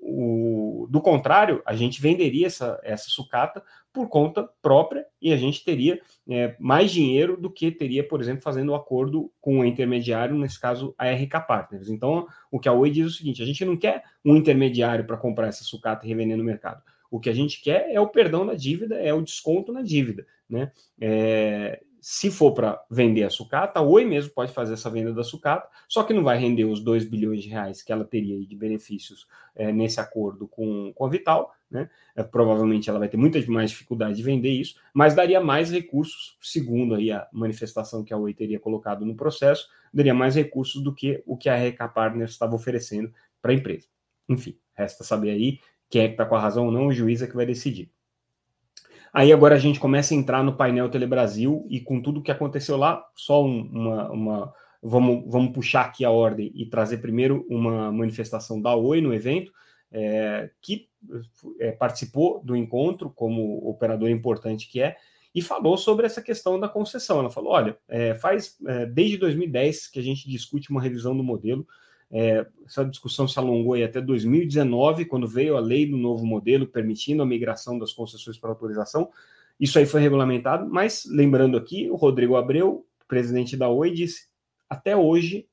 o, 0.00 0.86
do 0.90 1.00
contrário, 1.00 1.62
a 1.66 1.76
gente 1.76 2.00
venderia 2.00 2.46
essa, 2.46 2.80
essa 2.82 3.08
sucata 3.08 3.62
por 3.92 4.08
conta 4.08 4.48
própria 4.62 5.04
e 5.20 5.32
a 5.32 5.36
gente 5.36 5.64
teria 5.64 6.00
é, 6.28 6.56
mais 6.58 6.90
dinheiro 6.90 7.36
do 7.36 7.50
que 7.50 7.70
teria, 7.70 8.06
por 8.06 8.20
exemplo, 8.20 8.42
fazendo 8.42 8.70
o 8.70 8.72
um 8.72 8.76
acordo 8.76 9.30
com 9.40 9.60
o 9.60 9.64
intermediário, 9.64 10.36
nesse 10.38 10.58
caso 10.60 10.94
a 10.96 11.10
RK 11.10 11.46
Partners. 11.46 11.88
Então, 11.88 12.26
o 12.50 12.58
que 12.58 12.68
a 12.68 12.72
Oi 12.72 12.90
diz 12.90 13.04
é 13.04 13.08
o 13.08 13.10
seguinte: 13.10 13.42
a 13.42 13.46
gente 13.46 13.64
não 13.64 13.76
quer 13.76 14.02
um 14.24 14.36
intermediário 14.36 15.04
para 15.04 15.16
comprar 15.16 15.48
essa 15.48 15.64
sucata 15.64 16.06
e 16.06 16.08
revender 16.08 16.36
no 16.36 16.44
mercado. 16.44 16.82
O 17.10 17.18
que 17.18 17.28
a 17.28 17.34
gente 17.34 17.60
quer 17.60 17.90
é 17.92 18.00
o 18.00 18.08
perdão 18.08 18.46
da 18.46 18.54
dívida, 18.54 18.94
é 18.96 19.12
o 19.12 19.22
desconto 19.22 19.72
na 19.72 19.82
dívida. 19.82 20.24
Né? 20.48 20.70
É, 21.00 21.82
se 22.00 22.30
for 22.30 22.52
para 22.52 22.82
vender 22.90 23.24
a 23.24 23.30
sucata, 23.30 23.78
a 23.78 23.82
Oi 23.82 24.04
mesmo 24.04 24.32
pode 24.32 24.52
fazer 24.52 24.74
essa 24.74 24.90
venda 24.90 25.12
da 25.12 25.22
sucata, 25.22 25.68
só 25.88 26.02
que 26.02 26.14
não 26.14 26.22
vai 26.22 26.38
render 26.38 26.64
os 26.64 26.80
2 26.80 27.04
bilhões 27.04 27.42
de 27.42 27.48
reais 27.48 27.82
que 27.82 27.92
ela 27.92 28.04
teria 28.04 28.38
de 28.44 28.56
benefícios 28.56 29.26
é, 29.54 29.72
nesse 29.72 30.00
acordo 30.00 30.48
com, 30.48 30.92
com 30.94 31.04
a 31.04 31.08
Vital, 31.08 31.52
né? 31.70 31.88
É, 32.16 32.22
provavelmente 32.22 32.90
ela 32.90 32.98
vai 32.98 33.08
ter 33.08 33.16
muita 33.16 33.40
mais 33.50 33.70
dificuldade 33.70 34.16
de 34.16 34.22
vender 34.22 34.50
isso, 34.50 34.76
mas 34.92 35.14
daria 35.14 35.40
mais 35.40 35.70
recursos, 35.70 36.36
segundo 36.40 36.94
aí 36.94 37.12
a 37.12 37.28
manifestação 37.32 38.02
que 38.02 38.12
a 38.12 38.16
Oi 38.16 38.34
teria 38.34 38.58
colocado 38.58 39.04
no 39.04 39.14
processo, 39.14 39.68
daria 39.92 40.14
mais 40.14 40.34
recursos 40.34 40.82
do 40.82 40.94
que 40.94 41.22
o 41.26 41.36
que 41.36 41.48
a 41.48 41.68
RK 41.68 41.92
Partners 41.94 42.32
estava 42.32 42.54
oferecendo 42.54 43.12
para 43.40 43.52
a 43.52 43.54
empresa. 43.54 43.86
Enfim, 44.28 44.58
resta 44.74 45.04
saber 45.04 45.30
aí 45.30 45.60
quem 45.88 46.02
é 46.02 46.06
que 46.06 46.14
está 46.14 46.24
com 46.24 46.36
a 46.36 46.40
razão 46.40 46.66
ou 46.66 46.72
não, 46.72 46.86
o 46.86 46.92
juiz 46.92 47.20
é 47.20 47.26
que 47.26 47.34
vai 47.34 47.44
decidir. 47.44 47.90
Aí 49.12 49.32
agora 49.32 49.56
a 49.56 49.58
gente 49.58 49.80
começa 49.80 50.14
a 50.14 50.16
entrar 50.16 50.42
no 50.42 50.56
painel 50.56 50.88
Telebrasil 50.88 51.66
e 51.68 51.80
com 51.80 52.00
tudo 52.00 52.22
que 52.22 52.30
aconteceu 52.30 52.76
lá, 52.76 53.04
só 53.14 53.44
um, 53.44 53.62
uma, 53.72 54.10
uma, 54.10 54.54
vamos, 54.82 55.24
vamos 55.26 55.52
puxar 55.52 55.86
aqui 55.86 56.04
a 56.04 56.10
ordem 56.10 56.52
e 56.54 56.66
trazer 56.66 56.98
primeiro 56.98 57.44
uma 57.48 57.90
manifestação 57.90 58.60
da 58.60 58.74
Oi 58.74 59.00
no 59.00 59.12
evento, 59.12 59.52
é, 59.92 60.50
que 60.62 60.88
é, 61.58 61.72
participou 61.72 62.42
do 62.44 62.54
encontro 62.54 63.10
como 63.10 63.68
operador 63.68 64.08
importante 64.08 64.68
que 64.68 64.80
é, 64.80 64.96
e 65.34 65.40
falou 65.40 65.76
sobre 65.76 66.06
essa 66.06 66.20
questão 66.20 66.58
da 66.58 66.68
concessão. 66.68 67.20
Ela 67.20 67.30
falou: 67.30 67.52
olha, 67.52 67.76
é, 67.88 68.14
faz 68.14 68.56
é, 68.66 68.86
desde 68.86 69.16
2010 69.16 69.88
que 69.88 69.98
a 69.98 70.02
gente 70.02 70.28
discute 70.28 70.70
uma 70.70 70.82
revisão 70.82 71.16
do 71.16 71.22
modelo. 71.22 71.66
É, 72.10 72.46
essa 72.66 72.84
discussão 72.84 73.28
se 73.28 73.38
alongou 73.38 73.74
até 73.82 74.00
2019, 74.00 75.04
quando 75.04 75.28
veio 75.28 75.56
a 75.56 75.60
lei 75.60 75.86
do 75.86 75.96
novo 75.96 76.26
modelo 76.26 76.66
permitindo 76.66 77.22
a 77.22 77.26
migração 77.26 77.78
das 77.78 77.92
concessões 77.92 78.36
para 78.38 78.50
autorização. 78.50 79.10
Isso 79.58 79.78
aí 79.78 79.86
foi 79.86 80.00
regulamentado, 80.00 80.68
mas 80.68 81.04
lembrando 81.06 81.56
aqui, 81.56 81.88
o 81.90 81.94
Rodrigo 81.94 82.36
Abreu, 82.36 82.86
presidente 83.06 83.56
da 83.56 83.68
Oi, 83.68 83.90
disse: 83.90 84.28
até 84.68 84.96
hoje, 84.96 85.46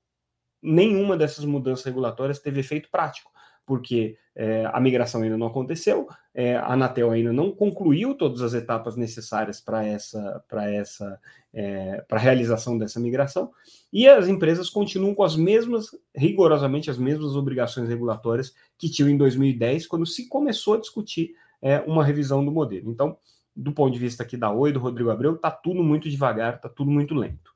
nenhuma 0.61 1.15
dessas 1.15 1.45
mudanças 1.45 1.85
regulatórias 1.85 2.39
teve 2.39 2.59
efeito 2.59 2.89
prático 2.89 3.31
porque 3.67 4.17
é, 4.33 4.65
a 4.71 4.79
migração 4.79 5.21
ainda 5.21 5.37
não 5.37 5.47
aconteceu, 5.47 6.07
é, 6.33 6.55
a 6.55 6.71
Anatel 6.71 7.11
ainda 7.11 7.33
não 7.33 7.51
concluiu 7.51 8.15
todas 8.15 8.41
as 8.41 8.53
etapas 8.53 8.95
necessárias 8.95 9.59
para 9.59 9.85
essa, 9.85 10.41
para 10.47 10.71
essa, 10.71 11.19
é, 11.53 12.01
para 12.07 12.17
realização 12.17 12.77
dessa 12.77 12.97
migração, 12.97 13.51
e 13.91 14.07
as 14.07 14.29
empresas 14.29 14.69
continuam 14.69 15.13
com 15.13 15.23
as 15.23 15.35
mesmas, 15.35 15.87
rigorosamente 16.15 16.89
as 16.89 16.97
mesmas 16.97 17.35
obrigações 17.35 17.89
regulatórias 17.89 18.55
que 18.77 18.89
tinham 18.89 19.09
em 19.09 19.17
2010, 19.17 19.85
quando 19.85 20.05
se 20.05 20.29
começou 20.29 20.75
a 20.75 20.79
discutir 20.79 21.31
é, 21.61 21.81
uma 21.81 22.05
revisão 22.05 22.45
do 22.45 22.51
modelo. 22.51 22.89
Então, 22.89 23.17
do 23.53 23.73
ponto 23.73 23.91
de 23.91 23.99
vista 23.99 24.23
aqui 24.23 24.37
da 24.37 24.49
Oi, 24.49 24.71
do 24.71 24.79
Rodrigo 24.79 25.09
Abreu, 25.09 25.35
está 25.35 25.51
tudo 25.51 25.83
muito 25.83 26.09
devagar, 26.09 26.55
está 26.55 26.69
tudo 26.69 26.89
muito 26.89 27.13
lento. 27.13 27.51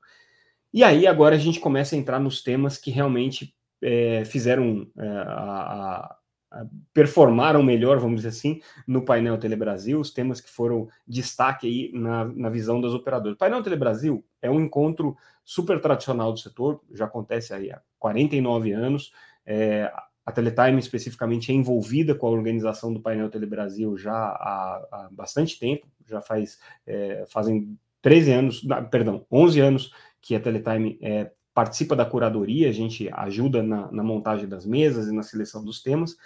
E 0.74 0.84
aí 0.84 1.06
agora 1.06 1.36
a 1.36 1.38
gente 1.38 1.60
começa 1.60 1.94
a 1.94 1.98
entrar 1.98 2.18
nos 2.18 2.42
temas 2.42 2.76
que 2.76 2.90
realmente 2.90 3.54
é, 3.82 4.24
fizeram 4.24 4.86
é, 4.98 5.06
a, 5.06 6.16
a, 6.50 6.66
performaram 6.92 7.62
melhor, 7.62 7.98
vamos 7.98 8.16
dizer 8.22 8.28
assim, 8.28 8.60
no 8.86 9.04
painel 9.04 9.38
Telebrasil, 9.38 9.98
os 9.98 10.12
temas 10.12 10.40
que 10.40 10.50
foram 10.50 10.88
destaque 11.06 11.66
aí 11.66 11.90
na, 11.92 12.24
na 12.24 12.50
visão 12.50 12.80
das 12.80 12.92
operadoras. 12.92 13.34
O 13.34 13.38
painel 13.38 13.62
Telebrasil 13.62 14.24
é 14.40 14.50
um 14.50 14.60
encontro 14.60 15.16
super 15.44 15.80
tradicional 15.80 16.32
do 16.32 16.38
setor, 16.38 16.80
já 16.92 17.06
acontece 17.06 17.52
aí 17.54 17.70
há 17.70 17.80
49 17.98 18.72
anos. 18.72 19.12
É, 19.44 19.90
a 20.24 20.30
Teletime 20.30 20.78
especificamente 20.78 21.50
é 21.50 21.54
envolvida 21.54 22.14
com 22.14 22.26
a 22.26 22.30
organização 22.30 22.92
do 22.92 23.00
painel 23.00 23.30
Telebrasil 23.30 23.96
já 23.96 24.12
há, 24.12 24.86
há 24.92 25.08
bastante 25.10 25.58
tempo, 25.58 25.86
já 26.06 26.20
faz 26.20 26.60
é, 26.86 27.24
fazem 27.28 27.76
13 28.02 28.32
anos, 28.32 28.62
perdão, 28.90 29.26
11 29.30 29.60
anos 29.60 29.92
que 30.20 30.34
a 30.36 30.40
Teletime 30.40 30.98
é 31.00 31.32
participa 31.54 31.94
da 31.94 32.04
curadoria, 32.04 32.68
a 32.68 32.72
gente 32.72 33.08
ajuda 33.12 33.62
na, 33.62 33.90
na, 33.92 34.02
montagem 34.02 34.48
das 34.48 34.64
mesas 34.64 35.08
e 35.08 35.14
na 35.14 35.22
seleção 35.22 35.64
dos 35.64 35.82
temas. 35.82 36.16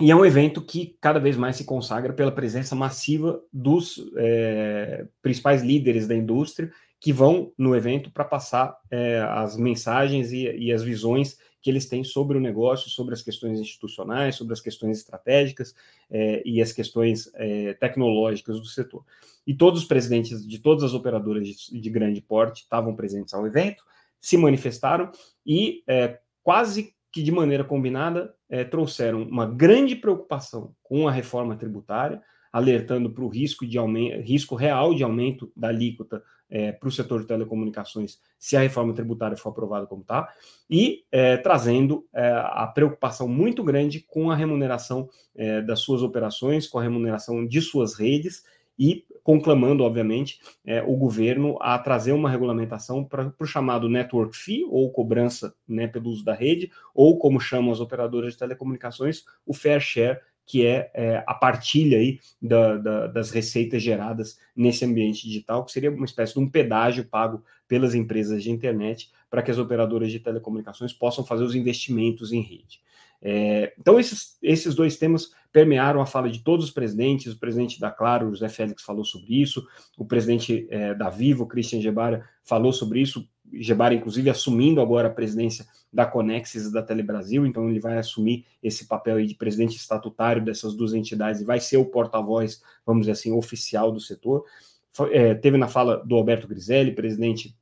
E 0.00 0.10
é 0.10 0.16
um 0.16 0.24
evento 0.24 0.62
que 0.62 0.96
cada 1.00 1.20
vez 1.20 1.36
mais 1.36 1.56
se 1.56 1.64
consagra 1.64 2.12
pela 2.12 2.32
presença 2.32 2.74
massiva 2.74 3.40
dos 3.52 4.02
é, 4.16 5.06
principais 5.20 5.62
líderes 5.62 6.06
da 6.06 6.14
indústria 6.14 6.72
que 6.98 7.12
vão 7.12 7.52
no 7.58 7.74
evento 7.74 8.10
para 8.10 8.24
passar 8.24 8.78
é, 8.90 9.20
as 9.20 9.56
mensagens 9.56 10.32
e, 10.32 10.44
e, 10.50 10.72
as 10.72 10.82
visões 10.82 11.36
que 11.60 11.68
eles 11.68 11.86
têm 11.86 12.04
sobre 12.04 12.38
o 12.38 12.40
negócio, 12.40 12.90
sobre 12.90 13.12
as 13.12 13.22
questões 13.22 13.60
institucionais, 13.60 14.36
sobre 14.36 14.52
as 14.52 14.60
questões 14.60 14.98
estratégicas 14.98 15.74
é, 16.10 16.42
e 16.44 16.62
as 16.62 16.72
questões 16.72 17.30
tecnológicas 17.78 18.58
do 18.60 18.66
setor. 18.66 19.04
E 19.46 19.54
todos 19.54 19.82
os 19.82 19.86
presidentes 19.86 20.46
de 20.46 20.58
todas 20.58 20.84
as 20.84 20.94
operadoras 20.94 21.46
de, 21.46 21.80
de 21.80 21.90
grande 21.90 22.20
porte 22.20 22.62
estavam 22.62 22.94
presentes 22.94 23.34
ao 23.34 23.46
evento 23.46 23.84
se 24.22 24.36
manifestaram 24.36 25.10
e 25.44 25.82
é, 25.86 26.20
quase 26.42 26.94
que 27.10 27.22
de 27.22 27.32
maneira 27.32 27.64
combinada 27.64 28.32
é, 28.48 28.64
trouxeram 28.64 29.22
uma 29.22 29.44
grande 29.44 29.96
preocupação 29.96 30.74
com 30.82 31.06
a 31.08 31.12
reforma 31.12 31.56
tributária, 31.56 32.22
alertando 32.52 33.10
para 33.10 33.24
o 33.24 33.28
risco, 33.28 33.66
de 33.66 33.76
aumento, 33.76 34.22
risco 34.22 34.54
real 34.54 34.94
de 34.94 35.02
aumento 35.02 35.52
da 35.56 35.68
alíquota 35.68 36.22
é, 36.48 36.70
para 36.70 36.88
o 36.88 36.92
setor 36.92 37.22
de 37.22 37.26
telecomunicações 37.26 38.18
se 38.38 38.56
a 38.56 38.60
reforma 38.60 38.92
tributária 38.92 39.36
for 39.36 39.50
aprovada 39.50 39.86
como 39.86 40.02
está, 40.02 40.28
e 40.68 41.04
é, 41.10 41.36
trazendo 41.38 42.06
é, 42.14 42.30
a 42.30 42.66
preocupação 42.66 43.26
muito 43.26 43.64
grande 43.64 44.00
com 44.00 44.30
a 44.30 44.36
remuneração 44.36 45.08
é, 45.34 45.62
das 45.62 45.80
suas 45.80 46.02
operações, 46.02 46.66
com 46.66 46.78
a 46.78 46.82
remuneração 46.82 47.46
de 47.46 47.60
suas 47.60 47.94
redes 47.94 48.42
e 48.82 49.04
conclamando, 49.22 49.84
obviamente, 49.84 50.40
é, 50.66 50.82
o 50.82 50.96
governo 50.96 51.56
a 51.60 51.78
trazer 51.78 52.10
uma 52.10 52.28
regulamentação 52.28 53.04
para 53.04 53.32
o 53.38 53.46
chamado 53.46 53.88
network 53.88 54.36
fee, 54.36 54.64
ou 54.68 54.90
cobrança 54.90 55.54
né, 55.68 55.86
pelo 55.86 56.10
uso 56.10 56.24
da 56.24 56.34
rede, 56.34 56.68
ou 56.92 57.16
como 57.16 57.38
chamam 57.38 57.70
as 57.70 57.78
operadoras 57.78 58.32
de 58.32 58.40
telecomunicações, 58.40 59.22
o 59.46 59.54
fair 59.54 59.80
share, 59.80 60.18
que 60.44 60.66
é, 60.66 60.90
é 60.92 61.22
a 61.24 61.32
partilha 61.32 61.98
aí 61.98 62.18
da, 62.40 62.76
da, 62.76 63.06
das 63.06 63.30
receitas 63.30 63.80
geradas 63.80 64.36
nesse 64.56 64.84
ambiente 64.84 65.22
digital, 65.22 65.64
que 65.64 65.70
seria 65.70 65.92
uma 65.92 66.04
espécie 66.04 66.32
de 66.32 66.40
um 66.40 66.50
pedágio 66.50 67.04
pago 67.04 67.44
pelas 67.68 67.94
empresas 67.94 68.42
de 68.42 68.50
internet 68.50 69.12
para 69.30 69.42
que 69.42 69.52
as 69.52 69.58
operadoras 69.58 70.10
de 70.10 70.18
telecomunicações 70.18 70.92
possam 70.92 71.24
fazer 71.24 71.44
os 71.44 71.54
investimentos 71.54 72.32
em 72.32 72.40
rede. 72.40 72.80
É, 73.24 73.72
então, 73.78 74.00
esses, 74.00 74.36
esses 74.42 74.74
dois 74.74 74.96
temas 74.96 75.30
permearam 75.52 76.00
a 76.00 76.06
fala 76.06 76.30
de 76.30 76.40
todos 76.40 76.66
os 76.66 76.70
presidentes. 76.70 77.34
O 77.34 77.38
presidente 77.38 77.78
da 77.78 77.90
Claro, 77.90 78.30
José 78.30 78.48
Félix, 78.48 78.82
falou 78.82 79.04
sobre 79.04 79.40
isso. 79.40 79.66
O 79.98 80.04
presidente 80.04 80.66
é, 80.70 80.94
da 80.94 81.10
Vivo, 81.10 81.46
Christian 81.46 81.80
Gebara, 81.80 82.24
falou 82.42 82.72
sobre 82.72 83.00
isso. 83.00 83.28
Gebara, 83.52 83.94
inclusive, 83.94 84.30
assumindo 84.30 84.80
agora 84.80 85.08
a 85.08 85.12
presidência 85.12 85.66
da 85.92 86.06
Conexis 86.06 86.66
e 86.66 86.72
da 86.72 86.82
Telebrasil, 86.82 87.44
então 87.44 87.68
ele 87.68 87.78
vai 87.78 87.98
assumir 87.98 88.46
esse 88.62 88.86
papel 88.86 89.24
de 89.26 89.34
presidente 89.34 89.76
estatutário 89.76 90.42
dessas 90.42 90.74
duas 90.74 90.94
entidades 90.94 91.42
e 91.42 91.44
vai 91.44 91.60
ser 91.60 91.76
o 91.76 91.84
porta-voz, 91.84 92.62
vamos 92.86 93.02
dizer 93.02 93.12
assim, 93.12 93.30
oficial 93.30 93.92
do 93.92 94.00
setor. 94.00 94.42
Foi, 94.90 95.14
é, 95.14 95.34
teve 95.34 95.58
na 95.58 95.68
fala 95.68 95.98
do 95.98 96.14
Alberto 96.14 96.48
Griselli, 96.48 96.92
presidente 96.92 97.54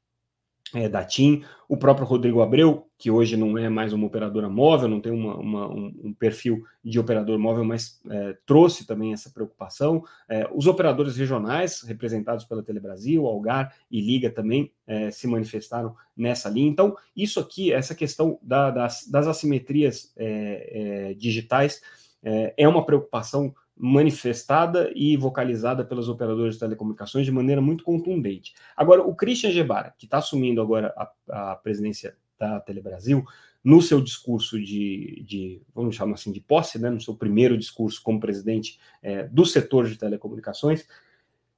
é, 0.74 0.88
da 0.88 1.04
TIM, 1.04 1.44
o 1.68 1.76
próprio 1.76 2.06
Rodrigo 2.06 2.42
Abreu, 2.42 2.86
que 2.98 3.10
hoje 3.10 3.36
não 3.36 3.56
é 3.56 3.68
mais 3.68 3.92
uma 3.92 4.06
operadora 4.06 4.48
móvel, 4.48 4.88
não 4.88 5.00
tem 5.00 5.12
uma, 5.12 5.36
uma, 5.36 5.68
um, 5.68 5.94
um, 6.04 6.14
perfil 6.14 6.64
de 6.84 6.98
operador 6.98 7.38
móvel, 7.38 7.64
mas 7.64 8.00
é, 8.08 8.36
trouxe 8.44 8.86
também 8.86 9.12
essa 9.12 9.30
preocupação. 9.30 10.04
É, 10.28 10.48
os 10.54 10.66
operadores 10.66 11.16
regionais, 11.16 11.82
representados 11.82 12.44
pela 12.44 12.62
Telebrasil, 12.62 13.26
Algar 13.26 13.74
e 13.90 14.00
Liga, 14.00 14.30
também 14.30 14.72
é, 14.86 15.10
se 15.10 15.26
manifestaram 15.26 15.94
nessa 16.16 16.48
linha. 16.48 16.68
Então, 16.68 16.96
isso 17.16 17.40
aqui, 17.40 17.72
essa 17.72 17.94
questão 17.94 18.38
da, 18.42 18.70
das, 18.70 19.06
das, 19.08 19.26
assimetrias 19.26 20.12
é, 20.16 21.10
é, 21.10 21.14
digitais, 21.14 21.80
é 22.22 22.68
uma 22.68 22.84
preocupação 22.84 23.54
manifestada 23.80 24.92
e 24.94 25.16
vocalizada 25.16 25.82
pelas 25.82 26.06
operadoras 26.06 26.54
de 26.54 26.60
telecomunicações 26.60 27.24
de 27.24 27.32
maneira 27.32 27.62
muito 27.62 27.82
contundente. 27.82 28.52
Agora, 28.76 29.02
o 29.02 29.14
Christian 29.14 29.50
Gebara, 29.50 29.94
que 29.98 30.04
está 30.04 30.18
assumindo 30.18 30.60
agora 30.60 30.92
a, 30.96 31.52
a 31.52 31.56
presidência 31.56 32.14
da 32.38 32.60
Telebrasil, 32.60 33.24
no 33.64 33.80
seu 33.80 34.00
discurso 34.00 34.58
de, 34.58 35.22
de, 35.26 35.62
vamos 35.74 35.96
chamar 35.96 36.14
assim, 36.14 36.32
de 36.32 36.40
posse, 36.40 36.78
né, 36.78 36.90
no 36.90 37.00
seu 37.00 37.14
primeiro 37.14 37.56
discurso 37.56 38.02
como 38.02 38.20
presidente 38.20 38.78
é, 39.02 39.26
do 39.28 39.44
setor 39.46 39.86
de 39.86 39.96
telecomunicações, 39.96 40.86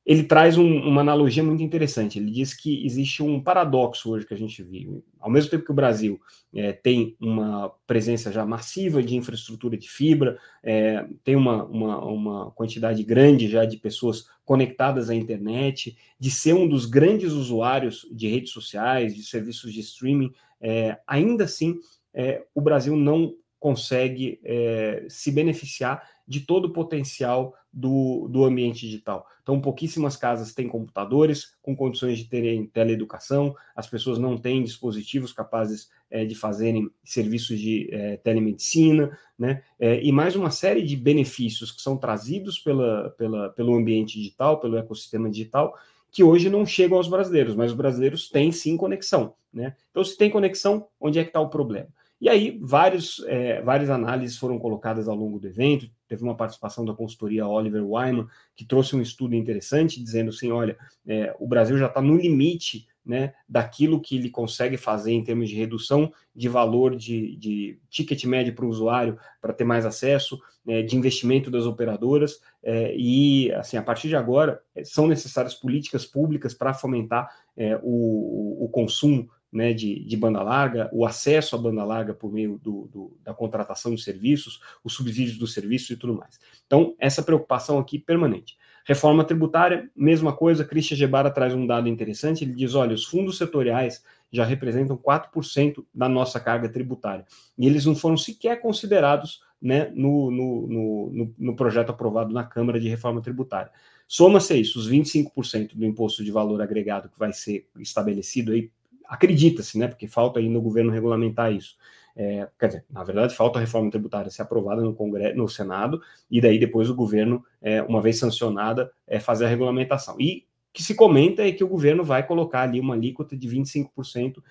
ele 0.05 0.25
traz 0.25 0.59
um, 0.59 0.67
uma 0.67 1.01
analogia 1.01 1.45
muito 1.45 1.63
interessante. 1.63 2.19
Ele 2.19 2.31
diz 2.31 2.53
que 2.55 2.85
existe 2.85 3.23
um 3.23 3.41
paradoxo 3.41 4.11
hoje 4.11 4.27
que 4.27 4.35
a 4.35 4.37
gente 4.37 4.63
vive. 4.63 5.03
Ao 5.21 5.31
mesmo 5.31 5.51
tempo 5.51 5.65
que 5.65 5.71
o 5.71 5.75
Brasil 5.75 6.21
é, 6.55 6.73
tem 6.73 7.17
uma 7.21 7.73
presença 7.87 8.33
já 8.33 8.45
massiva 8.45 9.03
de 9.03 9.15
infraestrutura 9.15 9.77
de 9.77 9.89
fibra, 9.89 10.39
é, 10.63 11.07
tem 11.23 11.37
uma, 11.37 11.65
uma, 11.65 12.05
uma, 12.05 12.51
quantidade 12.51 13.03
grande 13.05 13.49
já 13.49 13.65
de 13.65 13.77
pessoas 13.77 14.27
conectadas 14.45 15.09
à 15.09 15.15
internet, 15.15 15.97
de 16.19 16.31
ser 16.31 16.55
um 16.55 16.69
dos 16.69 16.85
grandes 16.85 17.33
usuários 17.33 18.07
de 18.11 18.27
redes 18.27 18.51
sociais, 18.51 19.15
de 19.15 19.23
serviços 19.23 19.73
de 19.73 19.81
streaming, 19.81 20.33
é, 20.61 20.99
ainda 21.07 21.45
assim 21.45 21.79
é, 22.15 22.45
o 22.55 22.61
Brasil 22.61 22.97
não 22.97 23.35
consegue 23.63 24.41
é, 24.43 25.07
se 25.09 25.31
beneficiar 25.31 26.03
de 26.27 26.41
todo 26.41 26.65
o 26.65 26.73
potencial 26.73 27.55
do, 27.73 28.27
do 28.29 28.45
ambiente 28.45 28.81
digital. 28.81 29.25
Então, 29.41 29.61
pouquíssimas 29.61 30.17
casas 30.17 30.53
têm 30.53 30.69
computadores 30.69 31.55
com 31.63 31.77
condições 31.77 32.19
de 32.19 32.25
terem 32.25 32.67
teleeducação, 32.67 33.55
as 33.77 33.87
pessoas 33.87 34.19
não 34.19 34.37
têm 34.37 34.65
dispositivos 34.65 35.33
capazes 35.33 35.89
é, 36.11 36.25
de 36.25 36.35
fazerem 36.35 36.91
serviços 37.05 37.61
de 37.61 37.89
é, 37.93 38.17
telemedicina, 38.17 39.17
né? 39.39 39.63
É, 39.79 40.03
e 40.03 40.11
mais 40.11 40.35
uma 40.35 40.51
série 40.51 40.83
de 40.83 40.97
benefícios 40.97 41.71
que 41.71 41.81
são 41.81 41.97
trazidos 41.97 42.59
pela, 42.59 43.11
pela, 43.11 43.51
pelo 43.51 43.77
ambiente 43.77 44.19
digital, 44.19 44.59
pelo 44.59 44.77
ecossistema 44.77 45.31
digital, 45.31 45.79
que 46.11 46.25
hoje 46.25 46.51
não 46.51 46.67
chegam 46.67 46.99
aos 46.99 47.07
brasileiros, 47.07 47.55
mas 47.55 47.71
os 47.71 47.77
brasileiros 47.77 48.29
têm 48.29 48.51
sim 48.51 48.77
conexão. 48.77 49.35
Né? 49.55 49.77
Então, 49.93 50.03
se 50.03 50.17
tem 50.17 50.29
conexão, 50.29 50.89
onde 51.01 51.21
é 51.21 51.23
que 51.23 51.31
está 51.31 51.41
o 51.41 51.49
problema? 51.49 51.89
E 52.23 52.29
aí, 52.29 52.57
vários, 52.63 53.21
é, 53.27 53.61
várias 53.63 53.91
análises 53.91 54.39
foram 54.39 54.57
colocadas 54.57 55.09
ao 55.09 55.17
longo 55.17 55.41
do 55.41 55.49
evento. 55.49 55.91
Teve 56.07 56.23
uma 56.23 56.37
participação 56.37 56.85
da 56.85 56.95
consultoria 56.95 57.49
Oliver 57.49 57.85
Wyman, 57.85 58.29
que 58.55 58.65
trouxe 58.65 58.95
um 58.95 59.03
estudo 59.03 59.35
interessante, 59.35 60.01
dizendo 60.01 60.29
assim: 60.29 60.53
olha, 60.53 60.79
é, 61.05 61.35
o 61.41 61.49
Brasil 61.49 61.77
já 61.77 61.87
está 61.87 62.01
no 62.01 62.17
limite 62.17 62.87
né, 63.05 63.35
daquilo 63.49 64.01
que 64.01 64.17
ele 64.17 64.31
consegue 64.31 64.77
fazer 64.77 65.11
em 65.11 65.25
termos 65.25 65.49
de 65.49 65.57
redução 65.57 66.13
de 66.33 66.49
valor 66.49 66.95
de, 66.95 67.35
de 67.39 67.81
ticket 67.91 68.25
médio 68.25 68.55
para 68.55 68.67
o 68.67 68.69
usuário, 68.69 69.19
para 69.41 69.53
ter 69.53 69.65
mais 69.65 69.85
acesso, 69.85 70.39
é, 70.69 70.81
de 70.81 70.97
investimento 70.97 71.51
das 71.51 71.67
operadoras, 71.67 72.39
é, 72.63 72.95
e 72.97 73.53
assim, 73.55 73.77
a 73.77 73.83
partir 73.83 74.07
de 74.07 74.15
agora, 74.15 74.63
é, 74.77 74.85
são 74.85 75.09
necessárias 75.09 75.55
políticas 75.55 76.07
públicas 76.07 76.55
para 76.55 76.73
fomentar 76.73 77.29
é, 77.57 77.77
o, 77.83 78.65
o 78.65 78.69
consumo 78.69 79.29
né, 79.53 79.73
de, 79.73 80.03
de, 80.05 80.17
banda 80.17 80.43
larga, 80.43 80.89
o 80.93 81.05
acesso 81.05 81.55
à 81.55 81.59
banda 81.59 81.85
larga 81.85 82.15
por 82.15 82.33
meio 82.33 82.59
do, 82.59 82.89
do, 82.91 83.17
da 83.23 83.35
contratação 83.35 83.95
de 83.95 84.03
serviços, 84.03 84.61
os 84.83 84.95
subsídios 84.95 85.37
dos 85.37 85.53
serviços 85.53 85.91
e 85.91 85.97
tudo 85.97 86.15
mais. 86.15 86.41
Então, 86.67 86.95
essa 86.99 87.23
preocupação 87.23 87.79
aqui 87.79 87.99
permanente. 87.99 88.57
Reforma 88.85 89.25
tributária, 89.25 89.89
mesma 89.95 90.33
coisa, 90.33 90.65
Christian 90.65 90.97
Gebara 90.97 91.31
traz 91.31 91.55
um 91.55 91.67
dado 91.67 91.89
interessante, 91.89 92.45
ele 92.45 92.55
diz, 92.55 92.75
olha, 92.75 92.95
os 92.95 93.05
fundos 93.05 93.39
setoriais 93.39 94.03
já 94.33 94.45
representam 94.45 94.97
4% 94.97 95.85
da 95.95 96.09
nossa 96.09 96.41
carga 96.41 96.69
tributária, 96.69 97.25
e 97.57 97.67
eles 97.67 97.85
não 97.85 97.95
foram 97.95 98.17
sequer 98.17 98.61
considerados 98.61 99.43
né, 99.61 99.93
no, 99.95 100.31
no, 100.31 100.67
no, 100.67 101.35
no 101.39 101.57
projeto 101.57 101.91
aprovado 101.91 102.33
na 102.33 102.43
Câmara 102.43 102.81
de 102.81 102.89
Reforma 102.89 103.21
Tributária. 103.21 103.71
Soma-se 104.09 104.59
isso, 104.61 104.79
os 104.79 104.91
25% 104.91 105.77
do 105.77 105.87
imposto 105.87 106.25
de 106.25 106.33
valor 106.33 106.61
agregado 106.61 107.09
que 107.09 107.19
vai 107.19 107.33
ser 107.33 107.69
estabelecido 107.79 108.53
aí 108.53 108.71
acredita-se, 109.13 109.79
né? 109.79 109.87
Porque 109.89 110.09
falta 110.09 110.41
ainda 110.41 110.59
o 110.59 110.63
governo 110.63 110.91
regulamentar 110.91 111.53
isso. 111.53 111.77
É, 112.17 112.49
quer 112.59 112.67
dizer, 112.67 112.85
na 112.91 113.05
verdade, 113.05 113.37
falta 113.37 113.59
a 113.59 113.61
reforma 113.61 113.91
tributária 113.91 114.31
ser 114.31 114.41
aprovada 114.41 114.81
no 114.81 114.95
Congresso, 114.95 115.37
no 115.37 115.47
Senado, 115.49 116.01
e 116.31 116.41
daí 116.41 116.59
depois 116.59 116.89
o 116.89 116.95
governo, 116.95 117.45
é, 117.61 117.83
uma 117.83 118.01
vez 118.01 118.19
sancionada, 118.19 118.91
é, 119.07 119.21
fazer 119.21 119.45
a 119.45 119.49
regulamentação. 119.49 120.17
E 120.19 120.47
que 120.73 120.83
se 120.83 120.95
comenta 120.95 121.47
é 121.47 121.53
que 121.53 121.63
o 121.63 121.69
governo 121.69 122.03
vai 122.03 122.27
colocar 122.27 122.63
ali 122.63 122.81
uma 122.81 122.95
alíquota 122.95 123.37
de 123.37 123.47
25% 123.47 124.43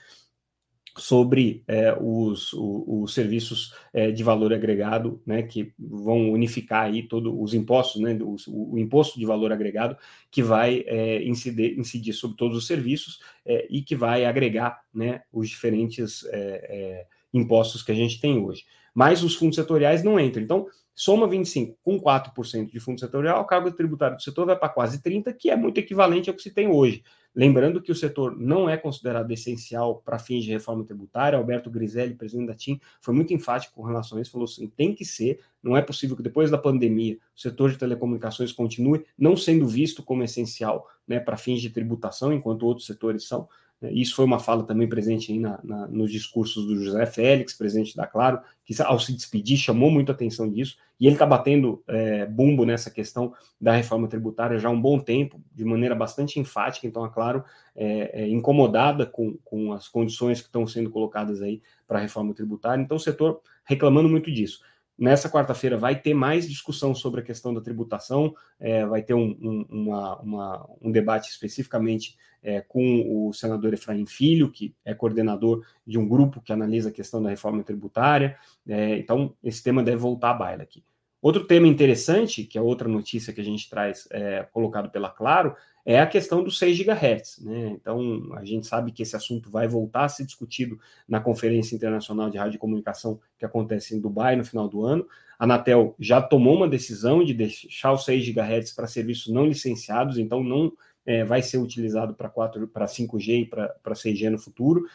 sobre 0.98 1.64
é, 1.68 1.96
os, 2.00 2.52
os, 2.54 2.84
os, 2.88 3.14
serviços 3.14 3.74
é, 3.94 4.12
de 4.12 4.24
valor 4.24 4.54
agregado, 4.54 5.22
né, 5.26 5.42
que 5.42 5.74
vão 5.80 6.32
unificar 6.32 6.86
aí 6.86 7.04
todos 7.04 7.34
os 7.38 7.54
impostos, 7.54 8.02
né, 8.02 8.18
o, 8.22 8.36
o, 8.74 8.78
imposto 8.78 9.18
de 9.18 9.26
valor 9.26 9.52
agregado 9.52 9.96
que 10.30 10.44
vai 10.44 10.84
é, 10.86 11.24
incidir, 11.24 11.80
incidir, 11.80 12.14
sobre 12.14 12.36
todos 12.36 12.58
os 12.58 12.68
serviços 12.68 13.20
é, 13.46 13.68
e 13.70 13.82
que 13.82 13.96
vai 13.96 14.26
agregar, 14.26 14.82
né, 14.94 15.22
os 15.32 15.50
diferentes 15.50 16.26
é, 16.26 16.30
é, 16.34 17.06
impostos 17.34 17.84
que 17.84 17.92
a 17.92 17.96
gente 17.96 18.20
tem 18.20 18.38
hoje. 18.38 18.66
Mas 18.94 19.24
os 19.24 19.36
fundos 19.36 19.56
setoriais 19.56 20.04
não 20.04 20.20
entram. 20.20 20.44
Então, 20.44 20.68
soma 20.94 21.26
25 21.28 21.78
com 21.82 21.98
4% 22.00 22.70
de 22.70 22.80
fundo 22.82 23.00
setorial, 23.00 23.40
a 23.40 23.46
carga 23.46 23.72
tributária 23.72 24.18
do 24.18 24.22
setor 24.22 24.46
vai 24.46 24.58
para 24.58 24.68
quase 24.68 25.02
30, 25.02 25.32
que 25.34 25.50
é 25.50 25.56
muito 25.56 25.78
equivalente 25.78 26.30
ao 26.30 26.36
que 26.36 26.44
se 26.44 26.52
tem 26.52 26.68
hoje. 26.68 27.02
Lembrando 27.34 27.82
que 27.82 27.92
o 27.92 27.96
setor 27.96 28.38
não 28.38 28.70
é 28.70 28.76
considerado 28.76 29.32
essencial 29.32 30.02
para 30.04 30.20
fins 30.20 30.44
de 30.44 30.52
reforma 30.52 30.84
tributária. 30.84 31.38
Alberto 31.38 31.70
Griselli, 31.70 32.14
presidente 32.14 32.48
da 32.48 32.56
TIM, 32.56 32.80
foi 33.00 33.14
muito 33.14 33.34
enfático 33.34 33.76
com 33.76 33.84
relação 33.84 34.18
a 34.18 34.22
isso, 34.22 34.32
falou 34.32 34.46
assim: 34.46 34.68
tem 34.68 34.94
que 34.94 35.06
ser, 35.06 35.40
não 35.64 35.78
é 35.78 35.82
possível 35.82 36.18
que 36.18 36.24
depois 36.24 36.52
da 36.52 36.58
pandemia 36.58 37.18
o 37.36 37.40
setor 37.40 37.72
de 37.72 37.78
telecomunicações 37.78 38.52
continue 38.52 39.06
não 39.18 39.38
sendo 39.38 39.66
visto 39.66 40.04
como 40.04 40.24
essencial 40.24 40.88
né, 41.08 41.20
para 41.20 41.38
fins 41.38 41.62
de 41.62 41.70
tributação, 41.70 42.34
enquanto 42.34 42.64
outros 42.64 42.86
setores 42.86 43.26
são. 43.26 43.48
Isso 43.90 44.16
foi 44.16 44.26
uma 44.26 44.40
fala 44.40 44.64
também 44.64 44.88
presente 44.88 45.32
aí 45.32 45.40
na, 45.40 45.60
na, 45.64 45.88
nos 45.88 46.12
discursos 46.12 46.68
do 46.68 46.76
José 46.84 47.06
Félix, 47.08 47.54
presidente 47.54 47.96
da 47.96 48.06
Claro, 48.06 48.40
que 48.64 48.80
ao 48.82 49.00
se 49.00 49.12
despedir 49.12 49.58
chamou 49.58 49.90
muito 49.90 50.12
atenção 50.12 50.48
disso, 50.48 50.78
e 51.00 51.08
ele 51.08 51.16
está 51.16 51.26
batendo 51.26 51.84
é, 51.88 52.28
bumbo 52.28 52.64
nessa 52.64 52.92
questão 52.92 53.34
da 53.60 53.72
reforma 53.74 54.08
tributária 54.08 54.60
já 54.60 54.70
há 54.70 54.72
um 54.72 54.80
bom 54.80 55.00
tempo, 55.00 55.42
de 55.54 55.66
maneira 55.66 55.96
bastante 55.96 56.40
enfática, 56.40 56.86
então 56.86 57.04
a 57.04 57.10
Claro 57.10 57.44
é, 57.76 58.24
é 58.24 58.28
incomodada 58.28 59.06
com, 59.06 59.36
com 59.44 59.74
as 59.74 59.88
condições 59.88 60.42
que 60.42 60.48
estão 60.48 60.68
sendo 60.68 60.92
colocadas 60.92 61.42
aí 61.42 61.62
para 61.88 61.98
a 61.98 62.02
reforma 62.02 62.36
tributária, 62.36 62.84
então 62.84 62.98
o 62.98 63.00
setor 63.00 63.42
reclamando 63.66 64.08
muito 64.08 64.32
disso. 64.32 64.62
Nessa 65.02 65.28
quarta-feira 65.28 65.80
vai 65.80 66.00
ter 66.00 66.14
mais 66.14 66.48
discussão 66.48 66.94
sobre 66.94 67.22
a 67.22 67.24
questão 67.24 67.52
da 67.52 67.60
tributação, 67.60 68.36
é, 68.60 68.86
vai 68.86 69.02
ter 69.02 69.16
um, 69.16 69.36
um, 69.42 69.66
uma, 69.68 70.22
uma, 70.22 70.70
um 70.80 70.92
debate 70.92 71.28
especificamente 71.32 72.16
é, 72.44 72.62
com 72.62 73.28
o 73.28 73.34
senador 73.34 73.74
Efraim 73.74 74.06
Filho, 74.06 74.52
que 74.52 74.76
é 74.86 74.94
coordenador 74.94 75.66
de 75.88 75.98
um 75.98 76.08
grupo 76.08 76.40
que 76.40 76.54
analisa 76.54 76.90
a 76.90 76.92
questão 76.92 77.20
da 77.20 77.32
reforma 77.32 77.64
tributária. 77.64 78.38
É, 78.68 78.96
então, 79.00 79.34
esse 79.44 79.64
tema 79.64 79.82
deve 79.82 79.98
voltar 79.98 80.30
à 80.30 80.34
baila 80.36 80.62
aqui. 80.62 80.84
Outro 81.22 81.46
tema 81.46 81.68
interessante, 81.68 82.44
que 82.44 82.58
é 82.58 82.62
outra 82.62 82.88
notícia 82.88 83.32
que 83.32 83.40
a 83.40 83.44
gente 83.44 83.70
traz 83.70 84.08
é, 84.10 84.44
colocado 84.52 84.90
pela 84.90 85.10
Claro, 85.10 85.56
é 85.86 86.00
a 86.00 86.08
questão 86.08 86.44
dos 86.44 86.58
6 86.58 86.80
GHz. 86.80 87.40
Né? 87.44 87.70
Então, 87.70 88.30
a 88.34 88.44
gente 88.44 88.66
sabe 88.66 88.92
que 88.92 89.04
esse 89.04 89.16
assunto 89.16 89.50
vai 89.50 89.68
voltar 89.68 90.06
a 90.06 90.10
ser 90.10 90.26
discutido 90.26 90.80
na 91.08 91.20
Conferência 91.20 91.76
Internacional 91.76 92.30
de 92.30 92.38
Rádio 92.38 92.56
e 92.56 92.60
Comunicação 92.60 93.20
que 93.38 93.46
acontece 93.46 93.96
em 93.96 94.00
Dubai 94.00 94.36
no 94.36 94.44
final 94.44 94.68
do 94.68 94.84
ano. 94.84 95.08
A 95.38 95.44
Anatel 95.44 95.96
já 96.00 96.22
tomou 96.22 96.56
uma 96.56 96.68
decisão 96.68 97.24
de 97.24 97.34
deixar 97.34 97.94
os 97.94 98.06
6 98.06 98.28
GHz 98.30 98.74
para 98.74 98.88
serviços 98.88 99.32
não 99.32 99.46
licenciados, 99.46 100.18
então 100.18 100.44
não 100.44 100.72
é, 101.06 101.24
vai 101.24 101.42
ser 101.42 101.58
utilizado 101.58 102.14
para 102.14 102.30
5G 102.30 103.42
e 103.42 103.46
para 103.46 103.94
6G 103.94 104.30
no 104.30 104.40
futuro. 104.40 104.86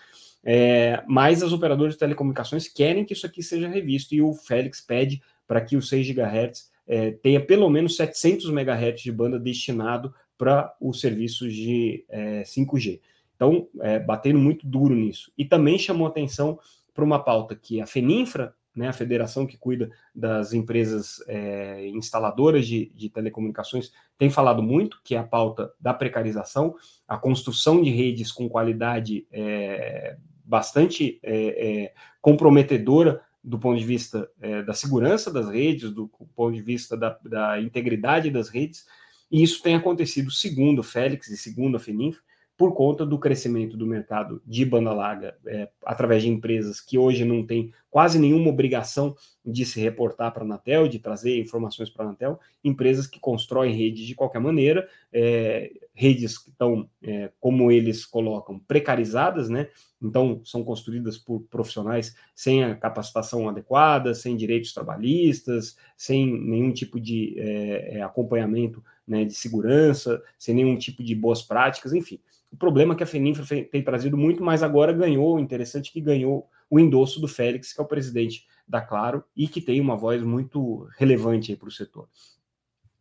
É, 0.44 1.02
mas 1.08 1.42
as 1.42 1.52
operadoras 1.52 1.94
de 1.94 1.98
telecomunicações 1.98 2.68
querem 2.68 3.04
que 3.04 3.12
isso 3.12 3.26
aqui 3.26 3.42
seja 3.42 3.68
revisto 3.68 4.14
e 4.14 4.22
o 4.22 4.32
Félix 4.32 4.80
pede 4.80 5.20
para 5.46 5.61
que 5.61 5.76
os 5.76 5.88
6 5.88 6.09
GHz 6.11 6.70
é, 6.87 7.11
tenha 7.12 7.40
pelo 7.40 7.68
menos 7.68 7.96
700 7.96 8.50
MHz 8.50 9.00
de 9.00 9.12
banda 9.12 9.38
destinado 9.38 10.14
para 10.38 10.74
os 10.80 11.00
serviços 11.00 11.52
de 11.54 12.04
é, 12.09 12.42
5G. 12.42 13.00
Então, 13.35 13.68
é, 13.80 13.98
batendo 13.98 14.38
muito 14.38 14.66
duro 14.66 14.94
nisso. 14.94 15.32
E 15.37 15.44
também 15.44 15.78
chamou 15.78 16.06
atenção 16.06 16.59
para 16.94 17.04
uma 17.04 17.22
pauta 17.22 17.54
que 17.54 17.80
a 17.80 17.87
FENINFRA, 17.87 18.54
né, 18.74 18.88
a 18.88 18.92
federação 18.92 19.46
que 19.46 19.56
cuida 19.56 19.90
das 20.14 20.52
empresas 20.52 21.22
é, 21.26 21.87
instaladoras 21.88 22.66
de, 22.66 22.90
de, 22.94 23.09
telecomunicações, 23.09 23.90
tem 24.18 24.28
falado 24.28 24.62
muito, 24.62 25.00
que 25.02 25.14
é 25.14 25.18
a 25.18 25.24
pauta 25.24 25.72
da 25.80 25.94
precarização, 25.94 26.74
a 27.09 27.16
construção 27.16 27.82
de 27.82 27.90
redes 27.90 28.30
com 28.32 28.48
qualidade 28.48 29.26
é, 29.32 30.16
bastante 30.44 31.18
é, 31.22 31.85
é 31.85 31.94
comprometedora 32.20 33.22
do 33.46 33.61
ponto 33.61 33.78
de 33.78 33.85
vista 33.85 34.28
é, 34.40 34.61
da 34.64 34.74
segurança 34.74 35.32
das 35.32 35.48
redes, 35.48 35.92
do 35.92 36.09
ponto 36.35 36.52
de 36.52 36.61
vista 36.61 36.96
da, 36.96 37.16
da 37.24 37.61
integridade 37.61 38.28
das 38.28 38.48
redes, 38.48 38.85
e 39.30 39.40
isso 39.40 39.62
tem 39.62 39.76
acontecido, 39.76 40.32
segundo 40.32 40.80
o 40.80 40.82
Félix 40.82 41.28
e 41.28 41.37
segundo 41.37 41.76
a 41.76 41.80
FENINF, 41.80 42.18
por 42.57 42.75
conta 42.75 43.05
do 43.05 43.19
crescimento 43.19 43.77
do 43.77 43.87
mercado 43.87 44.40
de 44.47 44.64
banda 44.64 44.92
larga 44.92 45.37
é, 45.47 45.69
através 45.85 46.23
de 46.23 46.31
empresas 46.31 46.81
que 46.81 46.97
hoje 46.97 47.25
não 47.25 47.45
têm 47.45 47.73
quase 47.90 48.19
nenhuma 48.19 48.49
obrigação 48.49 49.14
de 49.45 49.64
se 49.64 49.81
reportar 49.81 50.33
para 50.33 50.42
a 50.42 50.47
Anatel, 50.47 50.88
de 50.88 50.99
trazer 50.99 51.38
informações 51.38 51.90
para 51.90 52.05
a 52.05 52.09
Anatel, 52.09 52.40
empresas 52.64 53.07
que 53.07 53.21
constroem 53.21 53.75
redes 53.75 54.07
de 54.07 54.14
qualquer 54.14 54.40
maneira, 54.40 54.88
é, 55.12 55.71
redes 55.95 56.38
que 56.38 56.51
estão, 56.51 56.88
é, 57.03 57.31
como 57.40 57.71
eles 57.71 58.05
colocam, 58.05 58.59
precarizadas, 58.59 59.49
né? 59.49 59.69
Então, 60.03 60.42
são 60.45 60.62
construídas 60.62 61.16
por 61.16 61.40
profissionais 61.51 62.14
sem 62.35 62.64
a 62.64 62.75
capacitação 62.75 63.49
adequada, 63.49 64.14
sem 64.14 64.37
direitos 64.37 64.75
trabalhistas, 64.75 65.77
sem 65.97 66.27
nenhum 66.27 66.73
tipo 66.73 67.01
de 67.01 67.35
é, 67.38 67.99
é 67.99 68.03
acompanhamento 68.03 68.83
né, 69.07 69.25
de 69.25 69.35
segurança, 69.35 70.23
sem 70.38 70.55
nenhum 70.55 70.77
tipo 70.77 71.03
de 71.03 71.14
boas 71.14 71.42
práticas, 71.42 71.95
enfim. 71.95 72.21
O 72.50 72.56
problema 72.56 72.94
é 72.94 72.96
que 72.96 73.02
a 73.02 73.06
Feninfra 73.06 73.44
tem 73.70 73.82
trazido 73.82 74.16
muito, 74.16 74.42
mas 74.42 74.62
agora 74.62 74.92
ganhou, 74.92 75.38
interessante 75.38 75.92
que 75.92 76.00
ganhou 76.00 76.48
o 76.70 76.78
endosso 76.80 77.20
do 77.20 77.28
Félix, 77.28 77.72
que 77.72 77.80
é 77.80 77.85
o 77.85 77.88
presidente 77.88 78.46
da 78.66 78.80
Claro, 78.80 79.24
e 79.37 79.46
que 79.46 79.61
tem 79.61 79.80
uma 79.80 79.96
voz 79.96 80.22
muito 80.22 80.88
relevante 80.96 81.54
para 81.56 81.68
o 81.68 81.72
setor. 81.72 82.09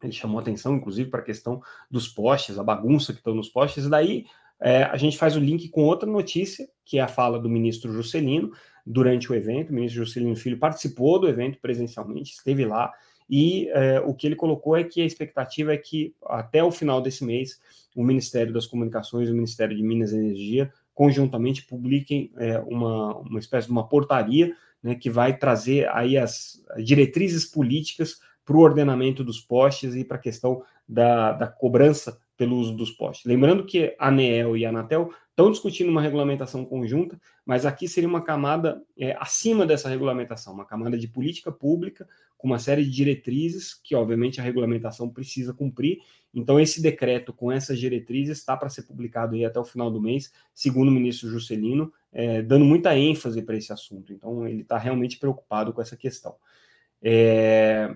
Ele 0.03 0.11
chamou 0.11 0.39
atenção, 0.39 0.75
inclusive, 0.75 1.09
para 1.09 1.21
a 1.21 1.23
questão 1.23 1.61
dos 1.89 2.07
postes, 2.07 2.59
a 2.59 2.63
bagunça 2.63 3.13
que 3.13 3.19
estão 3.19 3.33
nos 3.33 3.49
postes, 3.49 3.85
e 3.85 3.89
daí 3.89 4.25
é, 4.59 4.83
a 4.83 4.97
gente 4.97 5.17
faz 5.17 5.35
o 5.35 5.39
link 5.39 5.69
com 5.69 5.83
outra 5.83 6.09
notícia, 6.09 6.67
que 6.83 6.97
é 6.97 7.01
a 7.01 7.07
fala 7.07 7.39
do 7.39 7.49
ministro 7.49 7.91
Juscelino 7.91 8.51
durante 8.85 9.31
o 9.31 9.35
evento. 9.35 9.69
O 9.69 9.73
ministro 9.73 10.03
Juscelino 10.05 10.35
Filho 10.35 10.59
participou 10.59 11.19
do 11.19 11.27
evento 11.27 11.59
presencialmente, 11.59 12.33
esteve 12.33 12.65
lá, 12.65 12.91
e 13.29 13.67
é, 13.69 13.99
o 13.99 14.13
que 14.13 14.27
ele 14.27 14.35
colocou 14.35 14.75
é 14.77 14.83
que 14.83 15.01
a 15.01 15.05
expectativa 15.05 15.73
é 15.73 15.77
que 15.77 16.13
até 16.25 16.63
o 16.63 16.71
final 16.71 17.01
desse 17.01 17.23
mês 17.23 17.59
o 17.95 18.03
Ministério 18.03 18.53
das 18.53 18.67
Comunicações 18.67 19.27
e 19.27 19.31
o 19.31 19.35
Ministério 19.35 19.75
de 19.75 19.81
Minas 19.81 20.11
e 20.11 20.17
Energia 20.17 20.71
conjuntamente 20.93 21.65
publiquem 21.65 22.31
é, 22.37 22.59
uma, 22.59 23.17
uma 23.17 23.39
espécie 23.39 23.67
de 23.67 23.71
uma 23.71 23.87
portaria 23.87 24.55
né, 24.81 24.95
que 24.95 25.09
vai 25.09 25.35
trazer 25.35 25.89
aí 25.89 26.17
as 26.17 26.63
diretrizes 26.77 27.45
políticas 27.45 28.19
para 28.45 28.55
o 28.55 28.61
ordenamento 28.61 29.23
dos 29.23 29.41
postes 29.41 29.95
e 29.95 30.03
para 30.03 30.17
a 30.17 30.21
questão 30.21 30.61
da, 30.87 31.33
da 31.33 31.47
cobrança 31.47 32.19
pelo 32.37 32.57
uso 32.57 32.75
dos 32.75 32.91
postes. 32.91 33.25
Lembrando 33.25 33.65
que 33.65 33.95
a 33.97 34.07
ANEEL 34.07 34.57
e 34.57 34.65
a 34.65 34.69
Anatel 34.69 35.11
estão 35.29 35.51
discutindo 35.51 35.89
uma 35.89 36.01
regulamentação 36.01 36.65
conjunta, 36.65 37.19
mas 37.45 37.65
aqui 37.65 37.87
seria 37.87 38.09
uma 38.09 38.21
camada 38.21 38.81
é, 38.97 39.15
acima 39.19 39.65
dessa 39.65 39.89
regulamentação, 39.89 40.53
uma 40.53 40.65
camada 40.65 40.97
de 40.97 41.07
política 41.07 41.51
pública, 41.51 42.07
com 42.37 42.47
uma 42.47 42.59
série 42.59 42.83
de 42.83 42.91
diretrizes 42.91 43.73
que, 43.73 43.95
obviamente, 43.95 44.39
a 44.39 44.43
regulamentação 44.43 45.09
precisa 45.09 45.53
cumprir. 45.53 45.99
Então, 46.33 46.59
esse 46.59 46.81
decreto 46.81 47.33
com 47.33 47.51
essas 47.51 47.79
diretrizes 47.79 48.37
está 48.37 48.55
para 48.55 48.69
ser 48.69 48.83
publicado 48.83 49.35
aí 49.35 49.45
até 49.45 49.59
o 49.59 49.65
final 49.65 49.89
do 49.89 50.01
mês, 50.01 50.31
segundo 50.53 50.89
o 50.89 50.91
ministro 50.91 51.29
Juscelino, 51.29 51.91
é, 52.11 52.41
dando 52.41 52.65
muita 52.65 52.97
ênfase 52.97 53.41
para 53.41 53.55
esse 53.55 53.71
assunto. 53.71 54.11
Então, 54.13 54.47
ele 54.47 54.61
está 54.61 54.77
realmente 54.77 55.17
preocupado 55.17 55.73
com 55.73 55.81
essa 55.81 55.95
questão. 55.95 56.35
É, 57.01 57.93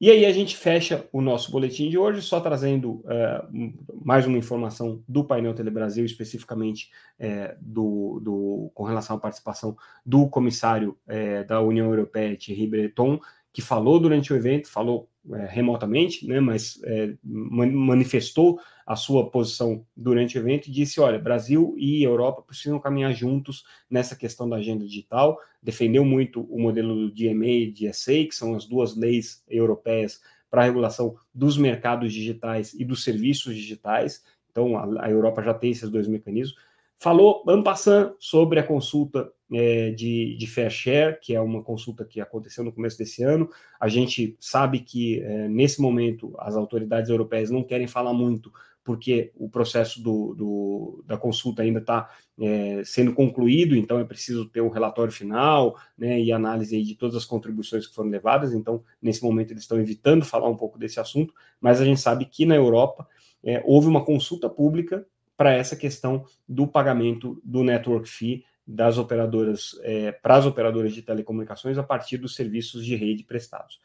e 0.00 0.10
aí 0.10 0.24
a 0.24 0.32
gente 0.32 0.56
fecha 0.56 1.06
o 1.12 1.20
nosso 1.20 1.52
boletim 1.52 1.90
de 1.90 1.98
hoje, 1.98 2.22
só 2.22 2.40
trazendo 2.40 2.92
uh, 3.04 3.74
mais 4.02 4.24
uma 4.26 4.38
informação 4.38 5.04
do 5.06 5.22
painel 5.22 5.52
Telebrasil, 5.52 6.06
especificamente 6.06 6.90
uh, 7.20 7.54
do, 7.60 8.18
do, 8.20 8.70
com 8.72 8.84
relação 8.84 9.16
à 9.16 9.20
participação 9.20 9.76
do 10.04 10.26
comissário 10.26 10.96
uh, 11.06 11.46
da 11.46 11.60
União 11.60 11.90
Europeia, 11.90 12.34
Thierry 12.34 12.66
Breton, 12.66 13.20
que 13.52 13.60
falou 13.60 14.00
durante 14.00 14.32
o 14.32 14.36
evento, 14.36 14.70
falou 14.70 15.09
é, 15.32 15.46
remotamente, 15.46 16.26
né, 16.26 16.40
mas 16.40 16.80
é, 16.84 17.14
manifestou 17.22 18.58
a 18.86 18.96
sua 18.96 19.30
posição 19.30 19.84
durante 19.96 20.36
o 20.36 20.40
evento 20.40 20.68
e 20.68 20.72
disse: 20.72 21.00
olha, 21.00 21.18
Brasil 21.18 21.74
e 21.76 22.02
Europa 22.02 22.42
precisam 22.42 22.80
caminhar 22.80 23.12
juntos 23.12 23.64
nessa 23.88 24.16
questão 24.16 24.48
da 24.48 24.56
agenda 24.56 24.84
digital. 24.84 25.38
Defendeu 25.62 26.04
muito 26.04 26.42
o 26.42 26.60
modelo 26.60 26.94
do 26.94 27.14
DMA 27.14 27.46
e 27.46 27.72
DSA, 27.72 28.24
que 28.24 28.34
são 28.34 28.54
as 28.54 28.64
duas 28.64 28.96
leis 28.96 29.44
europeias 29.48 30.20
para 30.50 30.62
a 30.62 30.64
regulação 30.64 31.14
dos 31.32 31.56
mercados 31.56 32.12
digitais 32.12 32.74
e 32.74 32.84
dos 32.84 33.04
serviços 33.04 33.54
digitais. 33.54 34.24
Então, 34.50 34.76
a, 34.76 35.06
a 35.06 35.10
Europa 35.10 35.42
já 35.42 35.54
tem 35.54 35.70
esses 35.70 35.88
dois 35.90 36.08
mecanismos. 36.08 36.58
Falou, 36.98 37.44
ano 37.46 37.62
passando, 37.62 38.16
sobre 38.18 38.58
a 38.58 38.66
consulta 38.66 39.30
é, 39.52 39.90
de, 39.90 40.36
de 40.36 40.46
Fair 40.46 40.70
Share, 40.70 41.18
que 41.20 41.34
é 41.34 41.40
uma 41.40 41.62
consulta 41.62 42.04
que 42.04 42.20
aconteceu 42.20 42.62
no 42.62 42.72
começo 42.72 42.96
desse 42.96 43.22
ano. 43.22 43.50
A 43.80 43.88
gente 43.88 44.36
sabe 44.38 44.80
que, 44.80 45.20
é, 45.20 45.48
nesse 45.48 45.80
momento, 45.80 46.34
as 46.38 46.56
autoridades 46.56 47.10
europeias 47.10 47.50
não 47.50 47.62
querem 47.62 47.86
falar 47.86 48.12
muito, 48.12 48.52
porque 48.82 49.30
o 49.36 49.48
processo 49.48 50.02
do, 50.02 50.34
do 50.34 51.04
da 51.06 51.16
consulta 51.16 51.62
ainda 51.62 51.80
está 51.80 52.10
é, 52.40 52.82
sendo 52.84 53.12
concluído, 53.12 53.76
então 53.76 53.98
é 53.98 54.04
preciso 54.04 54.46
ter 54.46 54.60
o 54.60 54.68
relatório 54.68 55.12
final 55.12 55.76
né, 55.96 56.20
e 56.20 56.32
análise 56.32 56.82
de 56.82 56.94
todas 56.94 57.14
as 57.16 57.24
contribuições 57.24 57.86
que 57.86 57.94
foram 57.94 58.08
levadas. 58.08 58.54
Então, 58.54 58.82
nesse 59.00 59.22
momento, 59.22 59.52
eles 59.52 59.64
estão 59.64 59.78
evitando 59.78 60.24
falar 60.24 60.48
um 60.48 60.56
pouco 60.56 60.78
desse 60.78 60.98
assunto, 60.98 61.34
mas 61.60 61.80
a 61.80 61.84
gente 61.84 62.00
sabe 62.00 62.24
que 62.24 62.46
na 62.46 62.56
Europa 62.56 63.06
é, 63.44 63.62
houve 63.64 63.86
uma 63.86 64.04
consulta 64.04 64.48
pública 64.48 65.06
para 65.36 65.52
essa 65.52 65.76
questão 65.76 66.24
do 66.48 66.66
pagamento 66.66 67.40
do 67.44 67.62
network 67.62 68.08
fee 68.08 68.44
das 68.66 68.98
operadoras 68.98 69.78
é, 69.82 70.12
para 70.12 70.36
as 70.36 70.46
operadoras 70.46 70.92
de 70.92 71.02
telecomunicações 71.02 71.78
a 71.78 71.82
partir 71.82 72.18
dos 72.18 72.34
serviços 72.34 72.84
de 72.84 72.94
rede 72.94 73.24
prestados. 73.24 73.80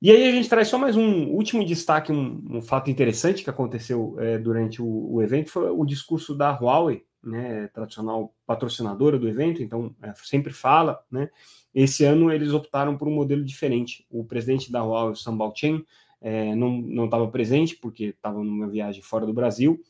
E 0.00 0.12
aí 0.12 0.28
a 0.28 0.30
gente 0.30 0.48
traz 0.48 0.68
só 0.68 0.78
mais 0.78 0.96
um 0.96 1.26
último 1.28 1.64
destaque, 1.64 2.12
um, 2.12 2.40
um 2.48 2.62
fato 2.62 2.88
interessante 2.88 3.42
que 3.42 3.50
aconteceu 3.50 4.16
é, 4.20 4.38
durante 4.38 4.80
o, 4.80 5.14
o, 5.14 5.20
evento 5.20 5.50
foi 5.50 5.70
o 5.70 5.84
discurso 5.84 6.36
da 6.36 6.52
Huawei, 6.52 7.04
né, 7.20 7.66
tradicional 7.68 8.32
patrocinadora 8.46 9.18
do 9.18 9.28
evento, 9.28 9.60
então 9.60 9.92
é, 10.00 10.14
sempre 10.14 10.52
fala, 10.52 11.02
né? 11.10 11.28
Esse 11.74 12.04
ano 12.04 12.30
eles 12.30 12.52
optaram 12.52 12.96
por 12.96 13.08
um 13.08 13.14
modelo 13.14 13.44
diferente. 13.44 14.06
O 14.08 14.24
presidente 14.24 14.70
da 14.70 14.84
Huawei, 14.84 15.16
Sam 15.16 15.36
Baochen, 15.36 15.84
é, 16.20 16.54
não 16.54 17.04
estava 17.04 17.26
presente 17.28 17.76
porque 17.76 18.04
estava 18.06 18.38
numa 18.42 18.68
viagem 18.68 19.02
fora 19.02 19.26
do 19.26 19.32
Brasil 19.32 19.80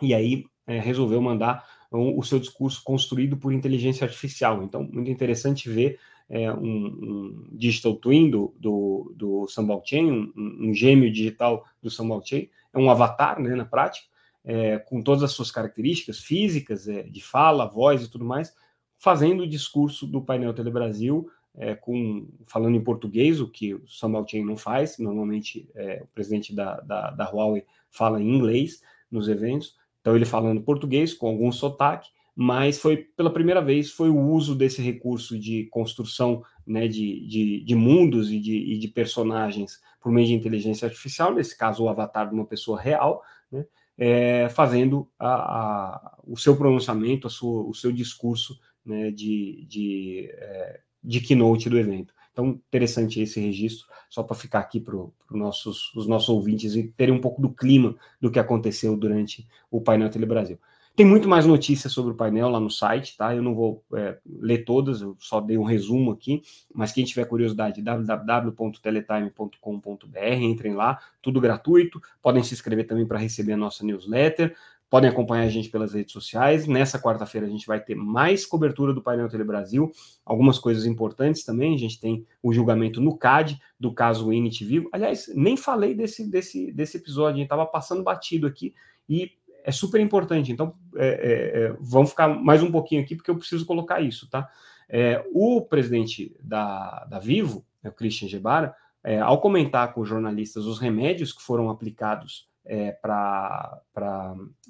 e 0.00 0.14
aí 0.14 0.44
é, 0.66 0.78
resolveu 0.78 1.20
mandar 1.20 1.66
o 1.90 2.22
seu 2.22 2.38
discurso 2.38 2.82
construído 2.84 3.36
por 3.36 3.52
inteligência 3.52 4.04
artificial. 4.04 4.62
Então, 4.62 4.82
muito 4.82 5.10
interessante 5.10 5.70
ver 5.70 5.98
é, 6.28 6.52
um, 6.52 6.86
um, 6.86 7.48
digital 7.52 7.94
twin 7.94 8.30
do, 8.30 8.54
do, 8.58 9.12
do 9.16 9.48
Sambal 9.48 9.82
Chain, 9.84 10.10
um, 10.10 10.68
um, 10.68 10.74
gêmeo 10.74 11.10
digital 11.10 11.64
do 11.82 11.90
Sambal 11.90 12.22
Chain, 12.24 12.48
é 12.72 12.78
um 12.78 12.90
avatar, 12.90 13.40
né, 13.40 13.54
na 13.54 13.64
prática, 13.64 14.06
é, 14.44 14.78
com 14.78 15.02
todas 15.02 15.22
as 15.22 15.32
suas 15.32 15.50
características 15.50 16.18
físicas, 16.18 16.86
é, 16.86 17.02
de 17.04 17.22
fala, 17.22 17.66
voz 17.66 18.02
e 18.02 18.10
tudo 18.10 18.24
mais, 18.24 18.54
fazendo 18.98 19.44
o 19.44 19.48
discurso 19.48 20.06
do 20.06 20.20
painel 20.20 20.52
Telebrasil, 20.52 21.30
é, 21.56 21.74
com, 21.74 22.28
falando 22.46 22.76
em 22.76 22.84
português, 22.84 23.40
o 23.40 23.48
que 23.48 23.74
o 23.74 23.88
Sambal 23.88 24.26
Chain 24.28 24.44
não 24.44 24.56
faz, 24.56 24.98
normalmente 24.98 25.68
é, 25.74 26.02
o 26.02 26.06
presidente 26.08 26.54
da, 26.54 26.80
da, 26.80 27.10
da 27.10 27.24
Huawei 27.24 27.64
fala 27.90 28.20
em 28.20 28.28
inglês 28.28 28.82
nos 29.10 29.28
eventos, 29.28 29.76
então 30.08 30.16
ele 30.16 30.24
falando 30.24 30.62
português 30.62 31.12
com 31.12 31.28
algum 31.28 31.52
sotaque, 31.52 32.08
mas 32.34 32.78
foi 32.78 32.96
pela 32.96 33.30
primeira 33.30 33.60
vez 33.60 33.90
foi 33.90 34.08
o 34.08 34.18
uso 34.18 34.54
desse 34.54 34.80
recurso 34.80 35.38
de 35.38 35.66
construção 35.66 36.42
né, 36.66 36.88
de, 36.88 37.26
de, 37.26 37.62
de 37.62 37.74
mundos 37.74 38.32
e 38.32 38.40
de, 38.40 38.56
e 38.56 38.78
de, 38.78 38.88
personagens 38.88 39.78
por 40.00 40.10
meio 40.10 40.26
de 40.26 40.32
inteligência 40.32 40.86
artificial, 40.86 41.34
nesse 41.34 41.58
caso 41.58 41.84
o 41.84 41.90
avatar 41.90 42.26
de 42.26 42.34
uma 42.34 42.46
pessoa 42.46 42.80
real, 42.80 43.22
né, 43.52 43.66
é, 43.98 44.48
fazendo 44.48 45.10
a, 45.18 45.28
a, 45.28 46.18
o 46.24 46.38
seu 46.38 46.56
pronunciamento, 46.56 47.28
sua, 47.28 47.68
o 47.68 47.74
seu 47.74 47.92
discurso 47.92 48.58
né, 48.82 49.10
de, 49.10 49.66
de, 49.68 50.30
é, 50.32 50.80
de 51.04 51.20
keynote 51.20 51.68
do 51.68 51.78
evento. 51.78 52.14
Então, 52.38 52.50
interessante 52.50 53.20
esse 53.20 53.40
registro, 53.40 53.88
só 54.08 54.22
para 54.22 54.36
ficar 54.36 54.60
aqui 54.60 54.78
para 54.78 54.94
nossos, 55.28 55.92
os 55.96 56.06
nossos 56.06 56.28
ouvintes 56.28 56.76
e 56.76 56.84
terem 56.84 57.12
um 57.12 57.20
pouco 57.20 57.42
do 57.42 57.50
clima 57.50 57.96
do 58.20 58.30
que 58.30 58.38
aconteceu 58.38 58.96
durante 58.96 59.44
o 59.68 59.80
painel 59.80 60.08
Telebrasil. 60.08 60.56
Tem 60.94 61.04
muito 61.04 61.28
mais 61.28 61.46
notícias 61.46 61.92
sobre 61.92 62.12
o 62.12 62.16
painel 62.16 62.48
lá 62.48 62.60
no 62.60 62.70
site, 62.70 63.16
tá? 63.16 63.34
Eu 63.34 63.42
não 63.42 63.56
vou 63.56 63.84
é, 63.92 64.18
ler 64.24 64.64
todas, 64.64 65.00
eu 65.00 65.16
só 65.18 65.40
dei 65.40 65.58
um 65.58 65.64
resumo 65.64 66.12
aqui, 66.12 66.40
mas 66.72 66.92
quem 66.92 67.04
tiver 67.04 67.24
curiosidade, 67.24 67.82
www.teletime.com.br, 67.82 70.40
entrem 70.40 70.74
lá, 70.74 71.00
tudo 71.20 71.40
gratuito. 71.40 72.00
Podem 72.22 72.44
se 72.44 72.54
inscrever 72.54 72.86
também 72.86 73.04
para 73.04 73.18
receber 73.18 73.54
a 73.54 73.56
nossa 73.56 73.84
newsletter. 73.84 74.54
Podem 74.90 75.10
acompanhar 75.10 75.44
a 75.44 75.48
gente 75.48 75.68
pelas 75.68 75.92
redes 75.92 76.12
sociais. 76.12 76.66
Nessa 76.66 76.98
quarta-feira 76.98 77.46
a 77.46 77.50
gente 77.50 77.66
vai 77.66 77.78
ter 77.78 77.94
mais 77.94 78.46
cobertura 78.46 78.94
do 78.94 79.02
painel 79.02 79.28
Telebrasil, 79.28 79.92
algumas 80.24 80.58
coisas 80.58 80.86
importantes 80.86 81.44
também. 81.44 81.74
A 81.74 81.78
gente 81.78 82.00
tem 82.00 82.26
o 82.42 82.52
julgamento 82.52 83.00
no 83.00 83.16
CAD 83.16 83.60
do 83.78 83.92
caso 83.92 84.32
Init 84.32 84.64
Vivo. 84.64 84.88
Aliás, 84.92 85.30
nem 85.34 85.56
falei 85.56 85.94
desse, 85.94 86.28
desse, 86.28 86.72
desse 86.72 86.96
episódio, 86.96 87.42
estava 87.42 87.66
passando 87.66 88.02
batido 88.02 88.46
aqui 88.46 88.74
e 89.06 89.32
é 89.62 89.70
super 89.70 90.00
importante. 90.00 90.50
Então, 90.50 90.74
é, 90.96 91.06
é, 91.06 91.62
é, 91.64 91.76
vamos 91.78 92.10
ficar 92.10 92.28
mais 92.28 92.62
um 92.62 92.72
pouquinho 92.72 93.02
aqui 93.02 93.14
porque 93.14 93.30
eu 93.30 93.36
preciso 93.36 93.66
colocar 93.66 94.00
isso, 94.00 94.28
tá? 94.30 94.48
É, 94.88 95.22
o 95.34 95.60
presidente 95.60 96.34
da, 96.42 97.04
da 97.04 97.18
Vivo, 97.18 97.62
o 97.84 97.92
Christian 97.92 98.26
Gebara, 98.26 98.74
é, 99.04 99.20
ao 99.20 99.38
comentar 99.40 99.92
com 99.92 100.00
os 100.00 100.08
jornalistas 100.08 100.64
os 100.64 100.78
remédios 100.78 101.32
que 101.32 101.42
foram 101.42 101.68
aplicados 101.68 102.47
é, 102.68 102.92
para 102.92 103.80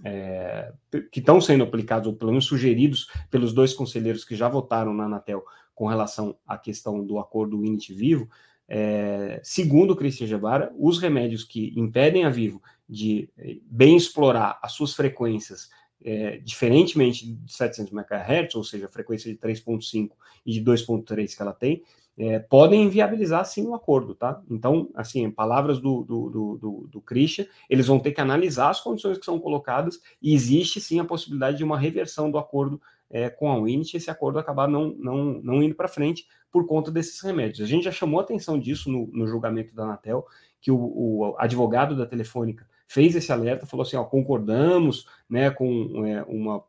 é, 0.04 0.72
que 1.10 1.18
estão 1.18 1.40
sendo 1.40 1.64
aplicados, 1.64 2.06
ou 2.06 2.14
pelo 2.14 2.30
menos 2.30 2.46
sugeridos 2.46 3.10
pelos 3.30 3.52
dois 3.52 3.74
conselheiros 3.74 4.24
que 4.24 4.36
já 4.36 4.48
votaram 4.48 4.94
na 4.94 5.04
Anatel 5.04 5.44
com 5.74 5.86
relação 5.86 6.36
à 6.46 6.56
questão 6.56 7.04
do 7.04 7.18
acordo 7.18 7.58
Unity 7.58 7.92
Vivo, 7.92 8.28
é, 8.68 9.40
segundo 9.42 9.92
o 9.92 9.96
Christian 9.96 10.26
Gebara, 10.26 10.72
os 10.78 10.98
remédios 10.98 11.42
que 11.42 11.72
impedem 11.76 12.24
a 12.24 12.30
Vivo 12.30 12.62
de 12.88 13.28
é, 13.36 13.56
bem 13.64 13.96
explorar 13.96 14.58
as 14.62 14.72
suas 14.72 14.94
frequências, 14.94 15.68
é, 16.04 16.38
diferentemente 16.38 17.26
de 17.26 17.52
700 17.52 17.92
MHz, 17.92 18.54
ou 18.54 18.62
seja, 18.62 18.86
a 18.86 18.90
frequência 18.90 19.32
de 19.32 19.38
3.5 19.38 20.10
e 20.46 20.52
de 20.52 20.62
2.3 20.62 21.34
que 21.34 21.42
ela 21.42 21.52
tem, 21.52 21.82
é, 22.18 22.40
podem 22.40 22.82
inviabilizar 22.82 23.44
sim 23.44 23.64
o 23.66 23.74
acordo, 23.74 24.12
tá? 24.12 24.42
Então, 24.50 24.90
assim, 24.94 25.30
palavras 25.30 25.78
do, 25.78 26.02
do, 26.02 26.30
do, 26.30 26.88
do, 26.90 27.00
Christian, 27.00 27.46
eles 27.70 27.86
vão 27.86 28.00
ter 28.00 28.10
que 28.10 28.20
analisar 28.20 28.70
as 28.70 28.80
condições 28.80 29.18
que 29.18 29.24
são 29.24 29.38
colocadas 29.38 30.00
e 30.20 30.34
existe 30.34 30.80
sim 30.80 30.98
a 30.98 31.04
possibilidade 31.04 31.58
de 31.58 31.64
uma 31.64 31.78
reversão 31.78 32.28
do 32.28 32.36
acordo 32.36 32.80
é, 33.08 33.30
com 33.30 33.50
a 33.50 33.56
Unity, 33.56 33.96
esse 33.96 34.10
acordo 34.10 34.38
acabar 34.38 34.66
não, 34.66 34.94
não, 34.98 35.40
não 35.42 35.62
indo 35.62 35.76
para 35.76 35.86
frente 35.86 36.26
por 36.50 36.66
conta 36.66 36.90
desses 36.90 37.20
remédios. 37.20 37.60
A 37.60 37.66
gente 37.66 37.84
já 37.84 37.92
chamou 37.92 38.18
atenção 38.18 38.58
disso 38.58 38.90
no, 38.90 39.06
no 39.12 39.26
julgamento 39.26 39.72
da 39.72 39.84
Anatel, 39.84 40.26
que 40.60 40.72
o, 40.72 40.76
o 40.76 41.36
advogado 41.38 41.96
da 41.96 42.04
Telefônica 42.04 42.66
fez 42.88 43.14
esse 43.14 43.30
alerta, 43.30 43.66
falou 43.66 43.84
assim, 43.84 43.96
ó, 43.96 44.02
concordamos 44.02 45.06
né, 45.28 45.50
com 45.50 46.06
é, 46.06 46.22
uma, 46.22 46.64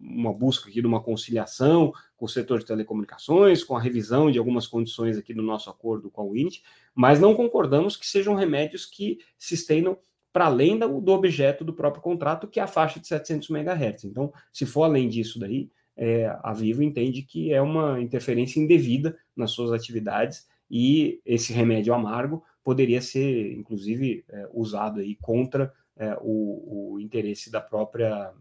uma 0.00 0.32
busca 0.32 0.68
aqui 0.68 0.80
de 0.80 0.86
uma 0.86 1.00
conciliação 1.00 1.92
com 2.16 2.26
o 2.26 2.28
setor 2.28 2.58
de 2.58 2.66
telecomunicações, 2.66 3.62
com 3.62 3.76
a 3.76 3.80
revisão 3.80 4.30
de 4.32 4.38
algumas 4.38 4.66
condições 4.66 5.16
aqui 5.16 5.32
do 5.32 5.42
nosso 5.42 5.70
acordo 5.70 6.10
com 6.10 6.22
a 6.22 6.24
WINT, 6.24 6.60
mas 6.92 7.20
não 7.20 7.34
concordamos 7.34 7.96
que 7.96 8.06
sejam 8.06 8.34
remédios 8.34 8.84
que 8.84 9.20
se 9.38 9.54
estendam 9.54 9.96
para 10.32 10.46
além 10.46 10.76
do, 10.76 11.00
do 11.00 11.12
objeto 11.12 11.64
do 11.64 11.72
próprio 11.72 12.02
contrato, 12.02 12.48
que 12.48 12.58
é 12.58 12.62
a 12.64 12.68
faixa 12.68 12.98
de 12.98 13.06
700 13.06 13.48
MHz. 13.50 14.04
Então, 14.04 14.32
se 14.52 14.66
for 14.66 14.84
além 14.84 15.08
disso 15.08 15.38
daí, 15.38 15.70
é, 15.96 16.36
a 16.42 16.52
Vivo 16.52 16.82
entende 16.82 17.22
que 17.22 17.52
é 17.52 17.62
uma 17.62 18.00
interferência 18.00 18.58
indevida 18.58 19.16
nas 19.36 19.52
suas 19.52 19.72
atividades 19.72 20.48
e 20.70 21.20
esse 21.24 21.52
remédio 21.52 21.94
amargo 21.94 22.42
poderia 22.62 23.00
ser, 23.00 23.52
inclusive, 23.52 24.24
é, 24.28 24.48
usado 24.52 25.00
aí 25.00 25.16
contra 25.16 25.72
é, 25.96 26.16
o, 26.20 26.94
o, 26.94 27.00
interesse 27.00 27.50
da 27.50 27.60
própria 27.60 28.32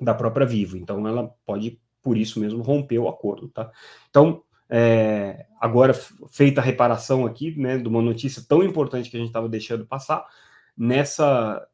da 0.00 0.14
própria 0.14 0.46
Vivo. 0.46 0.76
Então, 0.76 1.06
ela 1.08 1.34
pode, 1.46 1.80
por 2.02 2.18
isso 2.18 2.38
mesmo, 2.38 2.62
romper 2.62 2.98
o 2.98 3.08
acordo, 3.08 3.48
tá? 3.48 3.70
Então, 4.10 4.42
é, 4.68 5.46
agora 5.60 5.94
feita 6.28 6.60
a 6.60 6.64
reparação 6.64 7.24
aqui, 7.24 7.58
né, 7.58 7.78
de 7.78 7.88
uma 7.88 8.02
notícia 8.02 8.42
tão 8.46 8.62
importante 8.62 9.08
que 9.08 9.16
a 9.16 9.20
gente 9.20 9.28
estava 9.28 9.48
deixando 9.48 9.86
passar, 9.86 10.26
nessa 10.76 11.66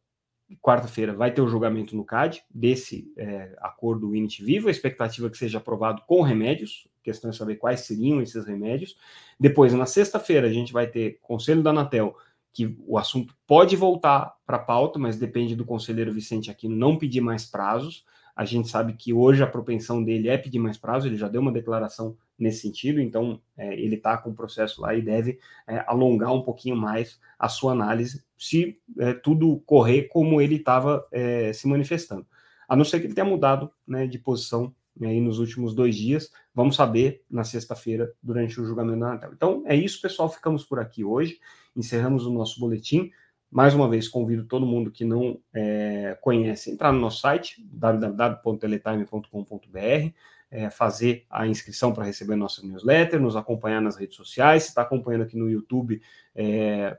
quarta-feira 0.60 1.14
vai 1.14 1.32
ter 1.32 1.40
o 1.40 1.48
julgamento 1.48 1.96
no 1.96 2.04
CAD 2.04 2.42
desse 2.50 3.12
é, 3.16 3.56
acordo 3.58 4.10
Unity 4.10 4.44
Vivo, 4.44 4.68
a 4.68 4.70
expectativa 4.70 5.26
é 5.26 5.30
que 5.30 5.38
seja 5.38 5.58
aprovado 5.58 6.02
com 6.06 6.22
remédios, 6.22 6.86
questão 7.02 7.30
é 7.30 7.32
saber 7.32 7.56
quais 7.56 7.80
seriam 7.80 8.22
esses 8.22 8.44
remédios. 8.44 8.96
Depois, 9.38 9.72
na 9.72 9.86
sexta-feira, 9.86 10.46
a 10.46 10.52
gente 10.52 10.72
vai 10.72 10.86
ter 10.86 11.18
Conselho 11.20 11.62
da 11.62 11.70
Anatel, 11.70 12.16
que 12.52 12.76
o 12.86 12.98
assunto 12.98 13.34
pode 13.46 13.76
voltar 13.76 14.34
para 14.46 14.56
a 14.56 14.60
pauta, 14.60 14.98
mas 14.98 15.16
depende 15.16 15.56
do 15.56 15.64
conselheiro 15.64 16.12
Vicente 16.12 16.50
Aquino 16.50 16.76
não 16.76 16.98
pedir 16.98 17.20
mais 17.20 17.46
prazos. 17.46 18.04
A 18.36 18.44
gente 18.44 18.68
sabe 18.68 18.94
que 18.94 19.12
hoje 19.12 19.42
a 19.42 19.46
propensão 19.46 20.02
dele 20.02 20.28
é 20.28 20.38
pedir 20.38 20.58
mais 20.58 20.78
prazo, 20.78 21.06
ele 21.06 21.16
já 21.16 21.28
deu 21.28 21.40
uma 21.40 21.52
declaração 21.52 22.16
nesse 22.38 22.62
sentido, 22.62 23.00
então 23.00 23.40
é, 23.56 23.74
ele 23.74 23.96
está 23.96 24.16
com 24.16 24.30
o 24.30 24.34
processo 24.34 24.80
lá 24.80 24.94
e 24.94 25.02
deve 25.02 25.38
é, 25.66 25.84
alongar 25.86 26.32
um 26.32 26.42
pouquinho 26.42 26.76
mais 26.76 27.20
a 27.38 27.48
sua 27.48 27.72
análise, 27.72 28.24
se 28.36 28.78
é, 28.98 29.12
tudo 29.12 29.62
correr 29.66 30.04
como 30.04 30.40
ele 30.40 30.56
estava 30.56 31.06
é, 31.12 31.52
se 31.52 31.68
manifestando. 31.68 32.26
A 32.68 32.74
não 32.74 32.84
ser 32.84 33.00
que 33.00 33.06
ele 33.06 33.14
tenha 33.14 33.26
mudado 33.26 33.70
né, 33.86 34.06
de 34.06 34.18
posição 34.18 34.74
aí 35.00 35.20
nos 35.20 35.38
últimos 35.38 35.74
dois 35.74 35.96
dias, 35.96 36.31
vamos 36.55 36.76
saber 36.76 37.22
na 37.31 37.44
sexta-feira, 37.44 38.12
durante 38.22 38.61
o 38.61 38.64
julgamento 38.64 39.00
da 39.00 39.09
Anatel. 39.09 39.33
Então 39.33 39.62
é 39.66 39.74
isso, 39.74 40.00
pessoal, 40.00 40.28
ficamos 40.28 40.64
por 40.64 40.78
aqui 40.78 41.05
hoje, 41.05 41.40
encerramos 41.74 42.26
o 42.26 42.31
nosso 42.31 42.61
boletim. 42.61 43.11
Mais 43.50 43.74
uma 43.74 43.88
vez, 43.88 44.09
convido 44.09 44.44
todo 44.44 44.64
mundo 44.64 44.90
que 44.90 45.05
não 45.05 45.38
é, 45.52 46.16
conhece 46.20 46.70
a 46.70 46.72
entrar 46.72 46.92
no 46.92 47.00
nosso 47.00 47.20
site, 47.20 47.66
www.teletime.com.br, 47.70 50.14
é, 50.50 50.70
fazer 50.70 51.26
a 51.28 51.46
inscrição 51.46 51.92
para 51.92 52.05
receber 52.05 52.37
nossa 52.37 52.66
newsletter, 52.66 53.20
nos 53.20 53.37
acompanhar 53.37 53.81
nas 53.81 53.96
redes 53.96 54.16
sociais. 54.16 54.64
Se 54.64 54.68
está 54.70 54.83
acompanhando 54.83 55.22
aqui 55.22 55.37
no 55.37 55.50
YouTube, 55.50 56.00
é, 56.35 56.96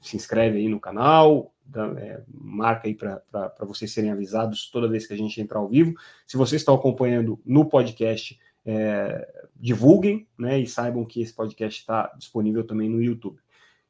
se 0.00 0.16
inscreve 0.16 0.58
aí 0.58 0.68
no 0.68 0.80
canal, 0.80 1.52
é, 1.98 2.22
marca 2.28 2.88
aí 2.88 2.94
para 2.94 3.52
vocês 3.60 3.92
serem 3.92 4.10
avisados 4.10 4.70
toda 4.70 4.88
vez 4.88 5.06
que 5.06 5.14
a 5.14 5.16
gente 5.16 5.40
entrar 5.40 5.58
ao 5.58 5.68
vivo. 5.68 5.94
Se 6.26 6.36
vocês 6.36 6.62
estão 6.62 6.74
acompanhando 6.74 7.40
no 7.44 7.64
podcast, 7.64 8.38
é, 8.64 9.46
divulguem 9.54 10.26
né, 10.38 10.58
e 10.58 10.66
saibam 10.66 11.04
que 11.04 11.20
esse 11.20 11.32
podcast 11.32 11.80
está 11.80 12.12
disponível 12.16 12.64
também 12.66 12.88
no 12.88 13.02
YouTube. 13.02 13.38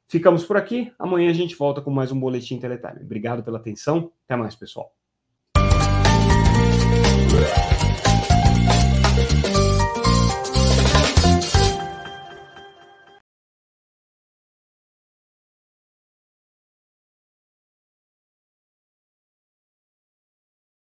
Ficamos 0.08 0.44
por 0.44 0.56
aqui. 0.56 0.92
Amanhã 0.98 1.30
a 1.30 1.34
gente 1.34 1.56
volta 1.56 1.80
com 1.80 1.90
mais 1.90 2.12
um 2.12 2.20
Boletim 2.20 2.58
Teletime. 2.58 3.02
Obrigado 3.02 3.42
pela 3.42 3.58
atenção. 3.58 4.12
Até 4.24 4.36
mais, 4.36 4.54
pessoal. 4.54 4.94